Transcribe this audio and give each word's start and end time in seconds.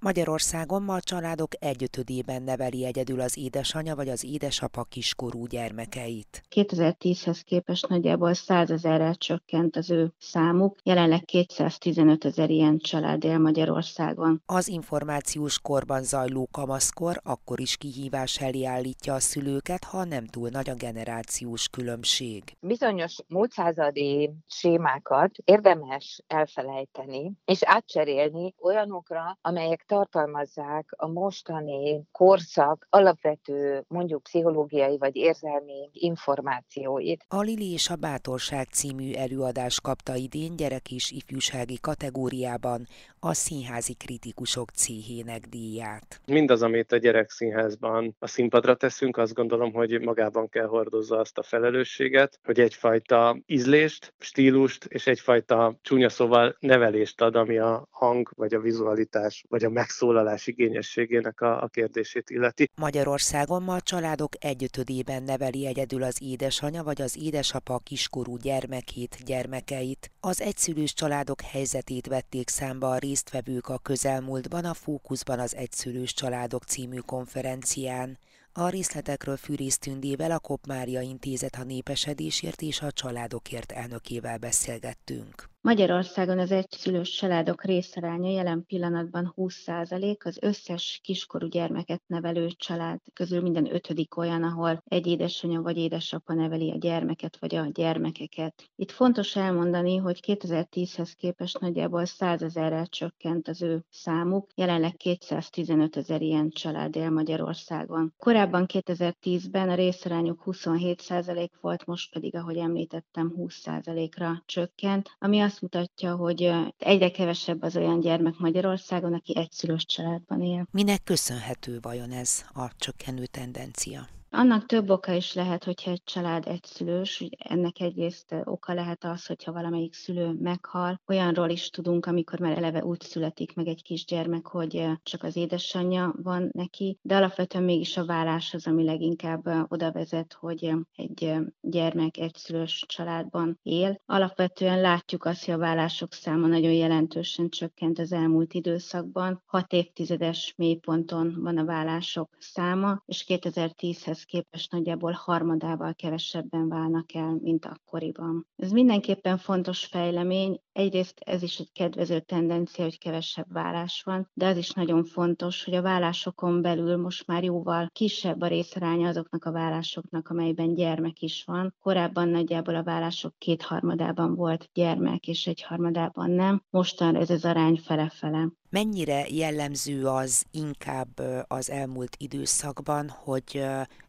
Magyarországon 0.00 0.82
ma 0.82 0.94
a 0.94 1.00
családok 1.00 1.50
egyötödében 1.58 2.42
neveli 2.42 2.84
egyedül 2.84 3.20
az 3.20 3.36
édesanya 3.36 3.94
vagy 3.94 4.08
az 4.08 4.24
édesapa 4.24 4.82
kiskorú 4.82 5.46
gyermekeit. 5.46 6.42
2010-hez 6.54 7.40
képest 7.44 7.88
nagyjából 7.88 8.34
100 8.34 8.70
ezerrel 8.70 9.14
csökkent 9.14 9.76
az 9.76 9.90
ő 9.90 10.12
számuk, 10.18 10.78
jelenleg 10.82 11.24
215 11.24 12.24
ezer 12.24 12.50
ilyen 12.50 12.78
család 12.78 13.24
él 13.24 13.38
Magyarországon. 13.38 14.42
Az 14.46 14.68
információs 14.68 15.60
korban 15.60 16.02
zajló 16.02 16.48
kamaszkor 16.52 17.20
akkor 17.22 17.60
is 17.60 17.76
kihívás 17.76 18.40
elé 18.40 18.64
állítja 18.64 19.14
a 19.14 19.20
szülőket, 19.20 19.84
ha 19.84 20.04
nem 20.04 20.26
túl 20.26 20.48
nagy 20.48 20.70
a 20.70 20.74
generációs 20.74 21.68
különbség. 21.68 22.42
Bizonyos 22.60 23.16
múltszázadi 23.28 24.30
sémákat 24.46 25.30
érdemes 25.44 26.22
elfelejteni, 26.26 27.32
és 27.44 27.58
átcserélni 27.62 28.54
olyanokra, 28.58 29.38
amelyek 29.40 29.86
tartalmazzák 29.88 30.86
a 30.96 31.08
mostani 31.08 32.02
korszak 32.12 32.86
alapvető, 32.90 33.84
mondjuk 33.88 34.22
pszichológiai 34.22 34.98
vagy 34.98 35.16
érzelmi 35.16 35.90
információit. 35.92 37.24
A 37.28 37.40
Lili 37.40 37.72
és 37.72 37.90
a 37.90 37.96
Bátorság 37.96 38.66
című 38.66 39.12
előadás 39.12 39.80
kapta 39.80 40.14
idén 40.14 40.56
gyerek 40.56 40.90
és 40.90 41.10
ifjúsági 41.10 41.78
kategóriában 41.80 42.86
a 43.20 43.34
színházi 43.34 43.94
kritikusok 43.94 44.70
céhének 44.70 45.46
díját. 45.46 46.20
Mindaz, 46.26 46.62
amit 46.62 46.92
a 46.92 46.96
gyerekszínházban 46.96 48.16
a 48.18 48.26
színpadra 48.26 48.74
teszünk, 48.74 49.16
azt 49.16 49.34
gondolom, 49.34 49.72
hogy 49.72 50.00
magában 50.00 50.48
kell 50.48 50.66
hordozza 50.66 51.18
azt 51.18 51.38
a 51.38 51.42
felelősséget, 51.42 52.38
hogy 52.44 52.60
egyfajta 52.60 53.38
ízlést, 53.46 54.14
stílust 54.18 54.84
és 54.84 55.06
egyfajta 55.06 55.78
csúnya 55.82 56.08
szóval 56.08 56.56
nevelést 56.60 57.20
ad, 57.20 57.36
ami 57.36 57.58
a 57.58 57.86
hang, 57.90 58.30
vagy 58.36 58.54
a 58.54 58.60
vizualitás, 58.60 59.44
vagy 59.48 59.64
a 59.64 59.70
megszólalás 59.78 60.46
igényességének 60.46 61.40
a, 61.40 61.62
a 61.62 61.66
kérdését 61.68 62.30
illeti. 62.30 62.70
Magyarországon 62.74 63.62
ma 63.62 63.74
a 63.74 63.80
családok 63.80 64.32
egyötödében 64.38 65.22
neveli 65.22 65.66
egyedül 65.66 66.02
az 66.02 66.18
édesanya 66.20 66.82
vagy 66.82 67.00
az 67.02 67.16
édesapa 67.16 67.78
kiskorú 67.78 68.36
gyermekét, 68.36 69.16
gyermekeit. 69.24 70.10
Az 70.20 70.40
egyszülős 70.40 70.92
családok 70.92 71.40
helyzetét 71.40 72.06
vették 72.06 72.48
számba 72.48 72.90
a 72.90 72.98
résztvevők 72.98 73.68
a 73.68 73.78
közelmúltban 73.78 74.64
a 74.64 74.74
Fókuszban 74.74 75.38
az 75.38 75.56
Egyszülős 75.56 76.14
Családok 76.14 76.64
című 76.64 76.98
konferencián. 76.98 78.18
A 78.52 78.68
részletekről 78.68 79.36
Fűrész 79.36 79.78
Tündével, 79.78 80.30
a 80.30 80.38
Kop 80.38 80.66
Mária 80.66 81.00
Intézet 81.00 81.54
a 81.54 81.64
népesedésért 81.64 82.62
és 82.62 82.80
a 82.80 82.92
családokért 82.92 83.72
elnökével 83.72 84.38
beszélgettünk. 84.38 85.48
Magyarországon 85.60 86.38
az 86.38 86.50
egyszülős 86.52 87.10
családok 87.10 87.64
részaránya 87.64 88.30
jelen 88.30 88.64
pillanatban 88.66 89.32
20%, 89.36 90.24
az 90.24 90.38
összes 90.40 91.00
kiskorú 91.02 91.46
gyermeket 91.46 92.02
nevelő 92.06 92.48
család 92.56 93.00
közül 93.12 93.40
minden 93.40 93.74
ötödik 93.74 94.16
olyan, 94.16 94.42
ahol 94.42 94.82
egy 94.88 95.06
édesanyja 95.06 95.60
vagy 95.60 95.76
édesapa 95.76 96.34
neveli 96.34 96.70
a 96.70 96.76
gyermeket 96.76 97.36
vagy 97.40 97.54
a 97.54 97.66
gyermekeket. 97.72 98.70
Itt 98.76 98.90
fontos 98.90 99.36
elmondani, 99.36 99.96
hogy 99.96 100.20
2010-hez 100.26 101.12
képest 101.16 101.60
nagyjából 101.60 102.04
100 102.04 102.42
ezerrel 102.42 102.86
csökkent 102.86 103.48
az 103.48 103.62
ő 103.62 103.84
számuk, 103.90 104.50
jelenleg 104.54 104.96
215 104.96 105.96
ezer 105.96 106.22
ilyen 106.22 106.50
család 106.50 106.96
él 106.96 107.10
Magyarországon. 107.10 108.14
Korábban 108.16 108.64
2010-ben 108.72 109.68
a 109.68 109.74
részarányuk 109.74 110.42
27% 110.46 111.48
volt, 111.60 111.86
most 111.86 112.12
pedig, 112.12 112.34
ahogy 112.34 112.56
említettem, 112.56 113.34
20%-ra 113.36 114.42
csökkent, 114.46 115.10
ami 115.18 115.40
azt 115.48 115.60
mutatja, 115.60 116.16
hogy 116.16 116.50
egyre 116.78 117.10
kevesebb 117.10 117.62
az 117.62 117.76
olyan 117.76 118.00
gyermek 118.00 118.34
Magyarországon, 118.38 119.14
aki 119.14 119.36
egyszülős 119.36 119.84
családban 119.86 120.42
él. 120.42 120.66
Minek 120.70 121.02
köszönhető 121.04 121.78
vajon 121.82 122.10
ez 122.10 122.44
a 122.54 122.70
csökkenő 122.78 123.26
tendencia? 123.26 124.08
Annak 124.30 124.66
több 124.66 124.90
oka 124.90 125.12
is 125.12 125.34
lehet, 125.34 125.64
hogyha 125.64 125.90
egy 125.90 126.02
család 126.04 126.46
egyszülős, 126.46 127.24
ennek 127.38 127.80
egyrészt 127.80 128.34
oka 128.44 128.74
lehet 128.74 129.04
az, 129.04 129.26
hogyha 129.26 129.52
valamelyik 129.52 129.94
szülő 129.94 130.32
meghal. 130.40 131.00
Olyanról 131.06 131.48
is 131.48 131.70
tudunk, 131.70 132.06
amikor 132.06 132.38
már 132.38 132.56
eleve 132.56 132.84
úgy 132.84 133.00
születik 133.00 133.54
meg 133.54 133.66
egy 133.66 133.82
kisgyermek, 133.82 134.46
hogy 134.46 134.86
csak 135.02 135.22
az 135.22 135.36
édesanyja 135.36 136.14
van 136.22 136.48
neki, 136.52 136.98
de 137.02 137.16
alapvetően 137.16 137.64
mégis 137.64 137.96
a 137.96 138.04
vállás 138.04 138.54
az, 138.54 138.66
ami 138.66 138.84
leginkább 138.84 139.72
oda 139.72 139.92
vezet, 139.92 140.32
hogy 140.40 140.72
egy 140.94 141.34
gyermek 141.60 142.16
egyszülős 142.16 142.84
családban 142.88 143.58
él. 143.62 144.00
Alapvetően 144.06 144.80
látjuk 144.80 145.24
azt, 145.24 145.44
hogy 145.44 145.54
a 145.54 145.58
vállások 145.58 146.12
száma 146.12 146.46
nagyon 146.46 146.72
jelentősen 146.72 147.48
csökkent 147.48 147.98
az 147.98 148.12
elmúlt 148.12 148.54
időszakban. 148.54 149.42
Hat 149.46 149.72
évtizedes 149.72 150.54
mélyponton 150.56 151.36
van 151.40 151.58
a 151.58 151.64
vállások 151.64 152.36
száma, 152.38 153.02
és 153.06 153.24
2010-hez 153.28 154.17
ehhez 154.18 154.30
képest 154.30 154.72
nagyjából 154.72 155.12
harmadával 155.12 155.94
kevesebben 155.94 156.68
válnak 156.68 157.14
el, 157.14 157.38
mint 157.40 157.64
akkoriban. 157.64 158.46
Ez 158.56 158.70
mindenképpen 158.70 159.38
fontos 159.38 159.84
fejlemény, 159.84 160.60
egyrészt 160.72 161.20
ez 161.24 161.42
is 161.42 161.58
egy 161.58 161.72
kedvező 161.72 162.20
tendencia, 162.20 162.84
hogy 162.84 162.98
kevesebb 162.98 163.52
vállás 163.52 164.02
van, 164.04 164.30
de 164.34 164.46
az 164.46 164.56
is 164.56 164.70
nagyon 164.70 165.04
fontos, 165.04 165.64
hogy 165.64 165.74
a 165.74 165.82
vállásokon 165.82 166.62
belül 166.62 166.96
most 166.96 167.26
már 167.26 167.44
jóval 167.44 167.90
kisebb 167.92 168.40
a 168.40 168.46
részaránya 168.46 169.08
azoknak 169.08 169.44
a 169.44 169.52
vállásoknak, 169.52 170.28
amelyben 170.28 170.74
gyermek 170.74 171.20
is 171.20 171.44
van. 171.44 171.74
Korábban 171.80 172.28
nagyjából 172.28 172.74
a 172.74 172.82
vállások 172.82 173.34
kétharmadában 173.38 174.34
volt 174.34 174.70
gyermek, 174.74 175.26
és 175.26 175.46
egy 175.46 175.62
harmadában 175.62 176.30
nem. 176.30 176.62
Mostanra 176.70 177.18
ez 177.18 177.30
az 177.30 177.44
arány 177.44 177.76
fele-fele. 177.76 178.48
Mennyire 178.70 179.28
jellemző 179.28 180.06
az 180.06 180.44
inkább 180.50 181.20
az 181.46 181.70
elmúlt 181.70 182.16
időszakban, 182.18 183.08
hogy 183.08 183.64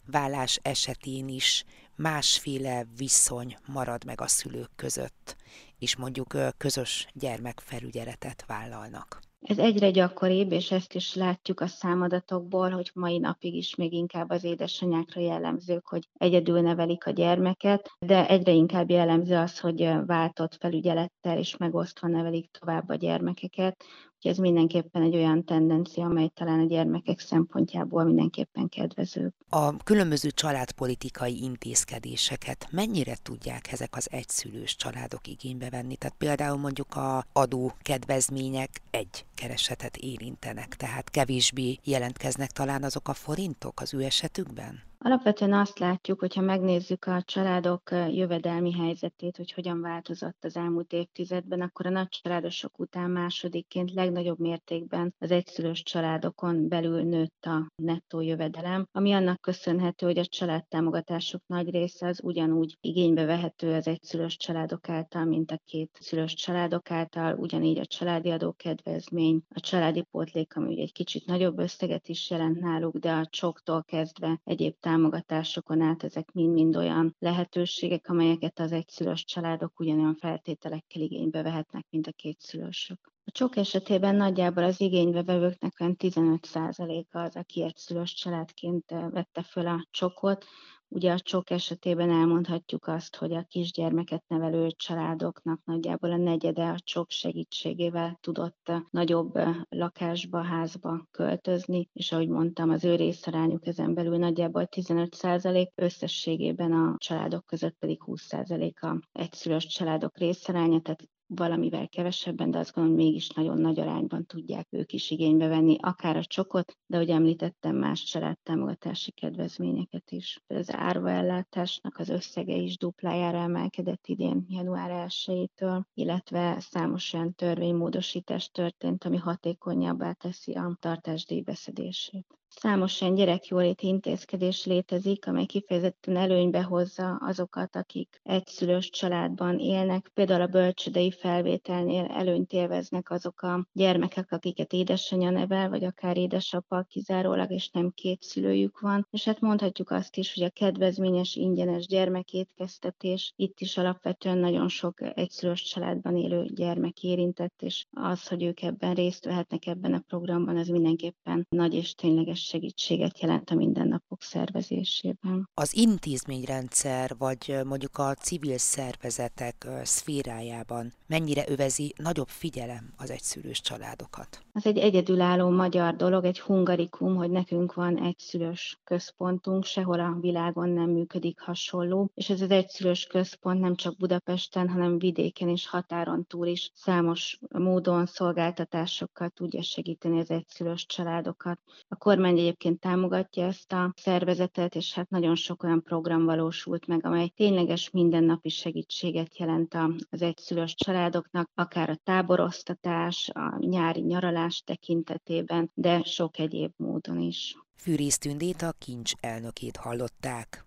vállás 0.06 0.60
esetén 0.62 1.28
is 1.28 1.66
másféle 1.96 2.86
viszony 2.98 3.58
marad 3.66 4.06
meg 4.06 4.22
a 4.22 4.28
szülők 4.28 4.70
között, 4.76 5.36
és 5.80 5.96
mondjuk 5.96 6.38
közös 6.58 7.08
gyermekfelügyeletet 7.14 8.44
vállalnak? 8.48 9.29
Ez 9.42 9.58
egyre 9.58 9.92
gyakoribb, 9.92 10.52
és 10.52 10.72
ezt 10.72 10.94
is 10.94 11.16
látjuk 11.16 11.60
a 11.60 11.68
számadatokból, 11.68 12.70
hogy 12.70 12.92
mai 12.94 13.18
napig 13.18 13.56
is 13.56 13.76
még 13.76 13.94
inkább 13.94 14.30
az 14.30 14.44
édesanyákra 14.44 15.22
jellemzők, 15.22 15.88
hogy 15.88 16.10
egyedül 16.14 16.62
nevelik 16.62 17.06
a 17.06 17.12
gyermeket, 17.12 17.92
de 18.06 18.28
egyre 18.28 18.52
inkább 18.52 18.90
jellemző 18.90 19.36
az, 19.36 19.60
hogy 19.60 19.90
váltott 20.06 20.58
felügyelettel 20.60 21.38
és 21.38 21.58
megosztva 21.58 22.08
nevelik 22.08 22.52
tovább 22.52 22.90
a 22.90 22.96
gyermekeket, 22.96 23.86
Úgyhogy 24.22 24.38
ez 24.38 24.52
mindenképpen 24.52 25.02
egy 25.02 25.16
olyan 25.16 25.46
tendencia, 25.46 26.06
amely 26.06 26.28
talán 26.34 26.60
a 26.60 26.66
gyermekek 26.66 27.20
szempontjából 27.20 28.04
mindenképpen 28.04 28.70
kedvező. 28.70 29.34
A 29.50 29.78
különböző 29.78 30.30
családpolitikai 30.30 31.44
intézkedéseket 31.44 32.68
mennyire 32.72 33.16
tudják 33.24 33.72
ezek 33.72 33.96
az 33.96 34.08
egyszülős 34.12 34.76
családok 34.76 35.28
igénybe 35.28 35.70
venni? 35.70 35.96
Tehát 35.96 36.16
például 36.18 36.58
mondjuk 36.58 36.96
a 36.96 37.26
adó 37.34 37.74
kedvezmények 37.82 38.82
egy 38.92 39.26
keresetet 39.40 39.98
érintenek, 39.98 40.76
tehát 40.76 41.10
kevésbé 41.10 41.80
jelentkeznek 41.84 42.52
talán 42.52 42.84
azok 42.84 43.08
a 43.08 43.14
forintok 43.14 43.82
az 43.82 43.94
ő 43.94 44.04
esetükben? 44.04 44.89
Alapvetően 45.02 45.54
azt 45.54 45.80
látjuk, 45.80 46.20
hogyha 46.20 46.42
megnézzük 46.42 47.06
a 47.06 47.22
családok 47.22 47.92
jövedelmi 47.92 48.74
helyzetét, 48.74 49.38
hogy 49.38 49.52
hogyan 49.52 49.82
változott 49.82 50.44
az 50.44 50.56
elmúlt 50.58 50.94
évtizedben, 50.94 51.62
akkor 51.62 51.86
a 51.86 51.90
nagycsaládosok 51.90 52.80
után 52.80 53.10
másodikként 53.10 53.94
legnagyobb 53.94 54.40
mértékben 54.40 55.14
az 55.20 55.32
egyszülős 55.32 55.84
családokon 55.84 56.68
belül 56.68 57.04
nőtt 57.04 57.46
a 57.46 57.72
nettó 57.76 58.22
jövedelem, 58.22 58.88
ami 58.92 59.12
annak 59.12 59.42
köszönhető, 59.42 60.06
hogy 60.06 60.18
a 60.18 60.26
családtámogatások 60.26 61.42
nagy 61.48 61.70
része 61.70 62.08
az 62.08 62.24
ugyanúgy 62.24 62.78
igénybe 62.82 63.26
vehető 63.26 63.74
az 63.74 63.88
egyszülős 63.88 64.38
családok 64.38 64.90
által, 64.90 65.26
mint 65.26 65.52
a 65.52 65.62
két 65.66 65.98
szülős 66.00 66.34
családok 66.34 66.92
által, 66.92 67.38
ugyanígy 67.38 67.80
a 67.80 67.86
családi 67.86 68.30
adókedvezmény, 68.30 69.42
a 69.50 69.60
családi 69.60 70.02
pótlék, 70.12 70.56
ami 70.56 70.74
ugye 70.74 70.82
egy 70.82 70.94
kicsit 70.94 71.26
nagyobb 71.26 71.60
összeget 71.60 72.08
is 72.08 72.30
jelent 72.30 72.60
náluk, 72.60 72.98
de 72.98 73.12
a 73.12 73.26
csoktól 73.26 73.84
kezdve 73.84 74.42
egyéb 74.44 74.76
támogatásokon 74.90 75.82
át 75.82 76.04
ezek 76.04 76.32
mind-mind 76.32 76.76
olyan 76.76 77.16
lehetőségek, 77.20 78.10
amelyeket 78.10 78.60
az 78.60 78.72
egyszülős 78.72 79.26
családok 79.26 79.80
ugyanolyan 79.80 80.16
feltételekkel 80.16 81.02
igénybe 81.02 81.42
vehetnek, 81.42 81.86
mint 81.90 82.08
a 82.08 82.12
kétszülősök. 82.12 83.14
A 83.24 83.32
csok 83.32 83.56
esetében 83.56 84.16
nagyjából 84.16 84.64
az 84.64 84.82
igénybevevőknek 84.82 85.74
olyan 85.80 85.96
15%-a 86.00 87.18
az, 87.18 87.36
aki 87.36 87.64
egyszülős 87.64 88.14
családként 88.14 88.90
vette 88.90 89.44
föl 89.44 89.68
a 89.68 89.88
csokot, 89.92 90.46
Ugye 90.92 91.12
a 91.12 91.20
csok 91.20 91.50
esetében 91.50 92.10
elmondhatjuk 92.10 92.88
azt, 92.88 93.16
hogy 93.16 93.34
a 93.34 93.44
kisgyermeket 93.44 94.24
nevelő 94.28 94.70
családoknak 94.72 95.62
nagyjából 95.64 96.12
a 96.12 96.18
negyede 96.18 96.70
a 96.70 96.80
csok 96.80 97.10
segítségével 97.10 98.18
tudott 98.22 98.72
nagyobb 98.90 99.40
lakásba, 99.70 100.42
házba 100.42 101.08
költözni, 101.12 101.90
és 101.94 102.12
ahogy 102.12 102.28
mondtam, 102.28 102.70
az 102.70 102.84
ő 102.84 102.96
részarányuk 102.96 103.66
ezen 103.66 103.94
belül 103.94 104.18
nagyjából 104.18 104.66
15 104.66 105.14
százalék, 105.14 105.72
összességében 105.76 106.72
a 106.72 106.96
családok 106.98 107.46
között 107.46 107.76
pedig 107.80 108.04
20 108.04 108.22
százalék 108.22 108.84
a 108.84 109.00
egyszülős 109.12 109.66
családok 109.66 110.18
részaránya, 110.18 110.80
tehát 110.80 111.10
valamivel 111.36 111.90
kevesebben, 111.90 112.52
de 112.52 112.58
azt 112.58 112.74
gondolom, 112.74 112.98
hogy 112.98 113.08
mégis 113.08 113.30
nagyon 113.30 113.58
nagy 113.58 113.80
arányban 113.80 114.26
tudják 114.26 114.68
ők 114.70 114.94
is 114.94 115.12
igénybe 115.12 115.48
venni, 115.48 115.78
akár 115.80 116.18
a 116.18 116.24
csokot, 116.24 116.78
de 116.86 116.96
ahogy 116.96 117.10
említettem, 117.10 117.76
más 117.76 118.04
családtámogatási 118.04 119.12
kedvezményeket 119.12 120.12
is. 120.12 120.44
Az 120.48 120.74
árva 120.74 121.10
ellátásnak 121.10 121.98
az 121.98 122.10
összege 122.10 122.56
is 122.56 122.78
duplájára 122.78 123.38
emelkedett 123.38 124.08
idén 124.08 124.46
január 124.48 125.08
1-től, 125.10 125.82
illetve 125.94 126.60
számos 126.60 127.14
olyan 127.14 127.34
törvénymódosítás 127.34 128.50
történt, 128.50 129.04
ami 129.04 129.18
hatékonyabbá 129.18 130.12
teszi 130.12 130.54
a 130.54 130.78
tartásdíj 130.80 131.42
beszedését. 131.42 132.39
Számos 132.52 133.02
olyan 133.02 133.16
gyerekjóléti 133.16 133.88
intézkedés 133.88 134.66
létezik, 134.66 135.28
amely 135.28 135.46
kifejezetten 135.46 136.16
előnybe 136.16 136.64
hozza 136.64 137.16
azokat, 137.16 137.76
akik 137.76 138.20
egyszülős 138.24 138.90
családban 138.90 139.60
élnek. 139.60 140.12
Például 140.14 140.42
a 140.42 140.48
bölcsödei 140.48 141.12
felvételnél 141.12 142.06
előnyt 142.06 142.52
élveznek 142.52 143.12
azok 143.12 143.42
a 143.42 143.68
gyermekek, 143.74 144.32
akiket 144.32 144.74
édesanyja 144.74 145.30
nevel, 145.30 145.70
vagy 145.70 145.84
akár 145.84 146.18
édesapa 146.18 146.82
kizárólag, 146.82 147.52
és 147.52 147.70
nem 147.70 147.92
két 147.92 148.22
szülőjük 148.22 148.80
van. 148.80 149.08
És 149.12 149.24
hát 149.24 149.40
mondhatjuk 149.40 149.92
azt 149.92 150.18
is, 150.18 150.34
hogy 150.34 150.44
a 150.44 150.50
kedvezményes, 150.50 151.36
ingyenes 151.36 151.88
gyermekétkeztetés 151.88 153.34
itt 153.36 153.60
is 153.60 153.78
alapvetően 153.78 154.38
nagyon 154.38 154.68
sok 154.68 155.18
egyszülős 155.18 155.64
családban 155.64 156.18
élő 156.18 156.46
gyermek 156.46 157.04
érintett, 157.04 157.62
és 157.62 157.86
az, 157.92 158.28
hogy 158.28 158.44
ők 158.44 158.62
ebben 158.62 158.94
részt 158.94 159.26
vehetnek 159.26 159.66
ebben 159.66 159.94
a 159.94 160.04
programban, 160.08 160.58
az 160.58 160.68
mindenképpen 160.68 161.48
nagy 161.50 161.74
és 161.74 161.96
tényleges 161.96 162.39
segítséget 162.46 163.20
jelent 163.20 163.50
a 163.50 163.56
mindennapok 163.56 164.22
szervezésében. 164.22 165.50
Az 165.54 165.76
intézményrendszer, 165.76 167.16
vagy 167.18 167.56
mondjuk 167.66 167.98
a 167.98 168.14
civil 168.14 168.58
szervezetek 168.58 169.68
szférájában 169.84 170.94
mennyire 171.08 171.44
övezi 171.48 171.94
nagyobb 171.98 172.30
figyelem 172.30 172.94
az 172.98 173.10
egyszülős 173.10 173.62
családokat? 173.62 174.44
Az 174.60 174.66
egy 174.66 174.78
egyedülálló 174.78 175.50
magyar 175.50 175.96
dolog, 175.96 176.26
egy 176.26 176.40
hungarikum, 176.40 177.16
hogy 177.16 177.30
nekünk 177.30 177.74
van 177.74 177.98
egyszülős 177.98 178.80
központunk, 178.84 179.64
sehol 179.64 180.00
a 180.00 180.18
világon 180.20 180.70
nem 180.70 180.90
működik 180.90 181.40
hasonló, 181.40 182.12
és 182.14 182.30
ez 182.30 182.42
az 182.42 182.52
egyszülős 182.52 183.06
központ 183.06 183.60
nem 183.60 183.76
csak 183.76 183.98
Budapesten, 183.98 184.70
hanem 184.70 184.98
vidéken 184.98 185.50
és 185.50 185.68
határon 185.68 186.26
túl 186.26 186.48
is 186.48 186.72
számos 186.74 187.40
módon 187.50 188.06
szolgáltatásokkal 188.06 189.30
tudja 189.30 189.62
segíteni 189.62 190.20
az 190.20 190.30
egyszülős 190.32 190.86
családokat. 190.86 191.60
A 191.88 191.96
kormány 191.96 192.40
egyébként 192.40 192.80
támogatja 192.80 193.46
ezt 193.46 193.74
a 193.74 193.94
szervezetet, 193.96 194.76
és 194.76 194.94
hát 194.94 195.10
nagyon 195.10 195.36
sok 195.36 195.64
olyan 195.64 195.84
program 195.84 196.26
valósult 196.26 196.88
meg, 196.88 197.06
amely 197.06 197.28
tényleges 197.28 197.90
mindennapi 197.90 198.50
segítséget 198.50 199.38
jelent 199.38 199.78
az 200.10 200.22
egyszülős 200.22 200.76
családoknak, 200.76 201.50
akár 201.56 201.90
a 201.90 202.00
táborosztatás, 202.04 203.30
a 203.34 203.58
nyári 203.60 204.02
nyaralás 204.02 204.48
tekintetében, 204.66 205.72
de 205.74 206.02
sok 206.04 206.40
egyéb 206.40 206.72
módon 206.76 207.20
is. 207.20 207.56
Fűrész 207.76 208.18
Tündét 208.18 208.62
a 208.62 208.74
kincs 208.78 209.12
elnökét 209.20 209.78
hallották. 209.78 210.64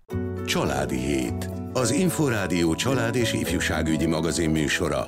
Családi 0.47 0.99
Hét. 0.99 1.51
Az 1.73 1.91
Inforádió 1.91 2.75
család 2.75 3.15
és 3.15 3.33
ifjúságügyi 3.33 4.07
magazin 4.07 4.51
műsora. 4.51 5.07